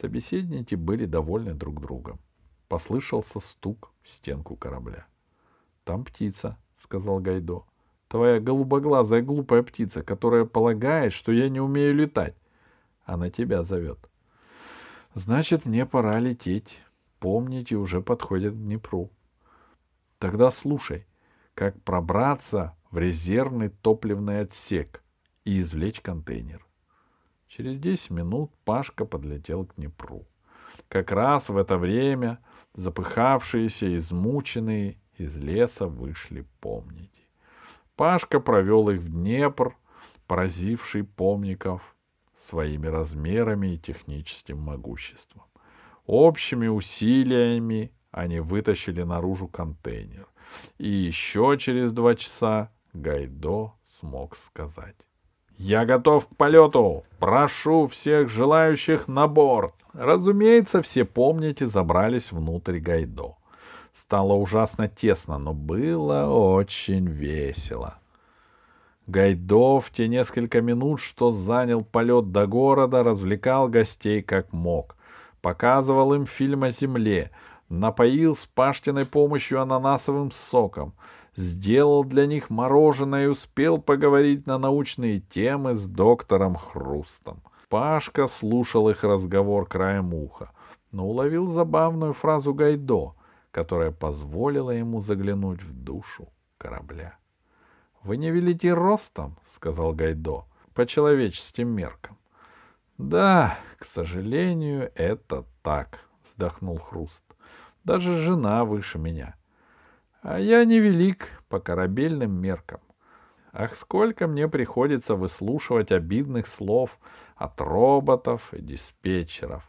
Собеседники 0.00 0.74
были 0.74 1.04
довольны 1.04 1.54
друг 1.54 1.80
другом. 1.80 2.18
Послышался 2.66 3.38
стук 3.38 3.92
в 4.02 4.08
стенку 4.08 4.56
корабля.— 4.56 5.06
Там 5.84 6.04
птица,— 6.04 6.58
сказал 6.82 7.20
Гайдо.— 7.20 7.62
Твоя 8.08 8.40
голубоглазая 8.40 9.22
глупая 9.22 9.62
птица, 9.62 10.02
которая 10.02 10.44
полагает, 10.44 11.12
что 11.12 11.30
я 11.30 11.48
не 11.48 11.60
умею 11.60 11.94
летать. 11.94 12.34
Она 13.04 13.30
тебя 13.30 13.62
зовет.— 13.62 14.10
Значит, 15.14 15.66
мне 15.66 15.86
пора 15.86 16.18
лететь. 16.18 16.80
Помните, 17.20 17.76
уже 17.76 18.00
подходит 18.00 18.54
к 18.54 18.56
Днепру. 18.56 19.08
Тогда 20.18 20.50
слушай, 20.50 21.06
как 21.60 21.78
пробраться 21.82 22.74
в 22.90 22.96
резервный 22.96 23.68
топливный 23.68 24.40
отсек 24.40 25.02
и 25.44 25.60
извлечь 25.60 26.00
контейнер. 26.00 26.66
Через 27.48 27.78
десять 27.78 28.08
минут 28.08 28.50
Пашка 28.64 29.04
подлетел 29.04 29.66
к 29.66 29.74
Днепру. 29.74 30.26
Как 30.88 31.12
раз 31.12 31.50
в 31.50 31.58
это 31.58 31.76
время 31.76 32.38
запыхавшиеся, 32.72 33.94
измученные 33.98 34.96
из 35.18 35.36
леса 35.36 35.86
вышли 35.86 36.46
помники. 36.60 37.28
Пашка 37.94 38.40
провел 38.40 38.88
их 38.88 39.00
в 39.00 39.10
Днепр, 39.10 39.76
поразивший 40.26 41.04
помников 41.04 41.94
своими 42.42 42.86
размерами 42.86 43.74
и 43.74 43.78
техническим 43.78 44.60
могуществом. 44.60 45.44
Общими 46.06 46.68
усилиями 46.68 47.92
Они 48.12 48.40
вытащили 48.40 49.02
наружу 49.02 49.46
контейнер. 49.46 50.29
И 50.78 50.88
еще 50.88 51.56
через 51.58 51.92
два 51.92 52.14
часа 52.14 52.70
Гайдо 52.92 53.72
смог 53.84 54.36
сказать. 54.36 54.96
«Я 55.56 55.84
готов 55.84 56.26
к 56.26 56.36
полету! 56.36 57.04
Прошу 57.18 57.86
всех 57.86 58.28
желающих 58.28 59.08
на 59.08 59.28
борт!» 59.28 59.74
Разумеется, 59.92 60.82
все 60.82 61.04
помните, 61.04 61.66
забрались 61.66 62.32
внутрь 62.32 62.78
Гайдо. 62.78 63.36
Стало 63.92 64.34
ужасно 64.34 64.88
тесно, 64.88 65.38
но 65.38 65.52
было 65.52 66.26
очень 66.26 67.06
весело. 67.08 67.98
Гайдо 69.06 69.80
в 69.80 69.90
те 69.90 70.06
несколько 70.06 70.60
минут, 70.60 71.00
что 71.00 71.32
занял 71.32 71.82
полет 71.82 72.30
до 72.30 72.46
города, 72.46 73.02
развлекал 73.02 73.68
гостей 73.68 74.22
как 74.22 74.52
мог. 74.52 74.96
Показывал 75.42 76.14
им 76.14 76.26
фильм 76.26 76.62
о 76.62 76.70
земле, 76.70 77.32
напоил 77.70 78.36
с 78.36 78.44
Паштиной 78.46 79.06
помощью 79.06 79.62
ананасовым 79.62 80.32
соком, 80.32 80.92
сделал 81.34 82.04
для 82.04 82.26
них 82.26 82.50
мороженое 82.50 83.24
и 83.24 83.28
успел 83.28 83.78
поговорить 83.78 84.46
на 84.46 84.58
научные 84.58 85.20
темы 85.20 85.74
с 85.74 85.86
доктором 85.86 86.56
Хрустом. 86.56 87.42
Пашка 87.70 88.26
слушал 88.26 88.90
их 88.90 89.04
разговор 89.04 89.66
краем 89.66 90.12
уха, 90.12 90.50
но 90.90 91.06
уловил 91.06 91.46
забавную 91.46 92.12
фразу 92.12 92.52
Гайдо, 92.52 93.14
которая 93.52 93.92
позволила 93.92 94.72
ему 94.72 95.00
заглянуть 95.00 95.62
в 95.62 95.72
душу 95.72 96.28
корабля.— 96.58 97.16
Вы 98.02 98.16
не 98.16 98.30
велите 98.30 98.72
ростом,— 98.74 99.36
сказал 99.54 99.92
Гайдо,— 99.92 100.44
по 100.74 100.86
человеческим 100.86 101.68
меркам.— 101.68 102.16
Да, 102.98 103.58
к 103.78 103.84
сожалению, 103.84 104.90
это 104.96 105.44
так,— 105.62 106.00
вздохнул 106.24 106.78
Хруст.— 106.78 107.22
Даже 107.84 108.16
жена 108.16 108.64
выше 108.64 108.98
меня. 108.98 109.36
А 110.22 110.38
я 110.38 110.64
невелик 110.64 111.28
по 111.48 111.60
корабельным 111.60 112.32
меркам. 112.32 112.80
Ах, 113.52 113.74
сколько 113.74 114.26
мне 114.26 114.48
приходится 114.48 115.14
выслушивать 115.16 115.90
обидных 115.90 116.46
слов 116.46 116.98
от 117.36 117.60
роботов 117.60 118.52
и 118.52 118.60
диспетчеров. 118.60 119.64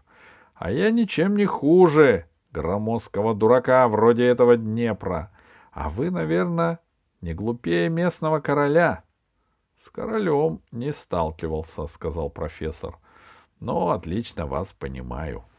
А 0.54 0.72
я 0.72 0.92
ничем 0.92 1.36
не 1.36 1.46
хуже 1.46 2.28
громоздкого 2.52 3.34
дурака 3.34 3.88
вроде 3.88 4.26
этого 4.26 4.58
Днепра. 4.58 5.32
А 5.72 5.90
вы, 5.90 6.12
наверное, 6.12 6.80
не 7.22 7.34
глупее 7.34 7.90
местного 7.90 8.40
короля.— 8.40 9.04
С 9.84 9.90
королем 9.90 10.62
не 10.72 10.94
сталкивался,— 10.94 11.88
сказал 11.88 12.30
профессор.— 12.30 13.00
Но 13.60 13.90
отлично 13.90 14.46
вас 14.46 14.74
понимаю.— 14.74 15.44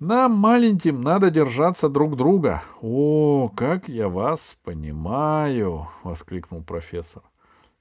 Нам, 0.00 0.30
маленьким, 0.36 1.00
надо 1.00 1.28
держаться 1.28 1.88
друг 1.88 2.16
друга.— 2.16 2.62
О, 2.82 3.48
как 3.48 3.88
я 3.88 4.08
вас 4.08 4.56
понимаю!— 4.62 5.88
воскликнул 6.04 6.62
профессор. 6.62 7.24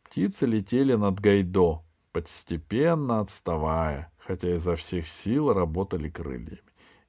Птицы 0.03 0.47
летели 0.47 0.95
над 0.95 1.19
Гайдо, 1.19 1.83
постепенно 2.11 3.19
отставая, 3.19 4.11
хотя 4.17 4.55
изо 4.55 4.75
всех 4.75 5.07
сил 5.07 5.53
работали 5.53 6.09
крыльями. 6.09 6.63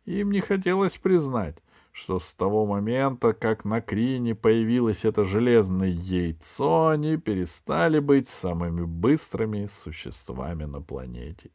Им 0.05 0.31
не 0.31 0.40
хотелось 0.40 0.99
признать, 0.99 1.57
что 1.92 2.21
с 2.21 2.31
того 2.35 2.66
момента, 2.66 3.33
как 3.33 3.64
на 3.64 3.81
Крине 3.81 4.35
появилось 4.35 5.07
это 5.07 5.25
железное 5.25 5.88
яйцо, 5.88 6.88
они 6.88 7.16
перестали 7.16 7.99
быть 7.99 8.29
самыми 8.29 8.85
быстрыми 8.85 9.71
существами 9.83 10.64
на 10.64 10.83
планете. 10.83 11.51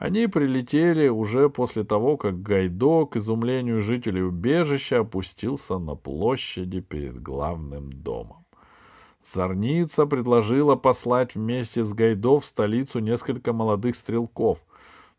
Они 0.00 0.28
прилетели 0.28 1.08
уже 1.08 1.50
после 1.50 1.84
того, 1.84 2.16
как 2.16 2.40
Гайдо, 2.40 3.04
к 3.04 3.16
изумлению 3.16 3.82
жителей 3.82 4.22
убежища, 4.22 5.00
опустился 5.00 5.76
на 5.76 5.94
площади 5.94 6.80
перед 6.80 7.20
главным 7.20 7.92
домом. 7.92 8.46
Зорница 9.22 10.06
предложила 10.06 10.74
послать 10.74 11.34
вместе 11.34 11.84
с 11.84 11.92
Гайдо 11.92 12.40
в 12.40 12.46
столицу 12.46 13.00
несколько 13.00 13.52
молодых 13.52 13.94
стрелков. 13.94 14.58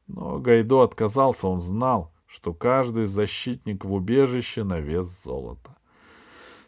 Но 0.08 0.40
Гайдо 0.40 0.82
отказался, 0.82 1.46
он 1.48 1.62
знал, 1.62 2.12
что 2.26 2.52
каждый 2.52 3.06
защитник 3.06 3.86
в 3.86 3.94
убежище 3.94 4.64
на 4.64 4.80
вес 4.80 5.08
золота. 5.24 5.78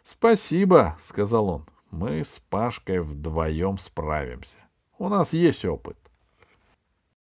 «Спасибо»,— 0.04 0.96
сказал 1.08 1.48
он,— 1.48 1.64
«мы 1.90 2.22
с 2.22 2.40
Пашкой 2.48 3.00
вдвоем 3.00 3.76
справимся. 3.78 4.58
У 4.98 5.08
нас 5.08 5.32
есть 5.32 5.64
опыт». 5.64 5.96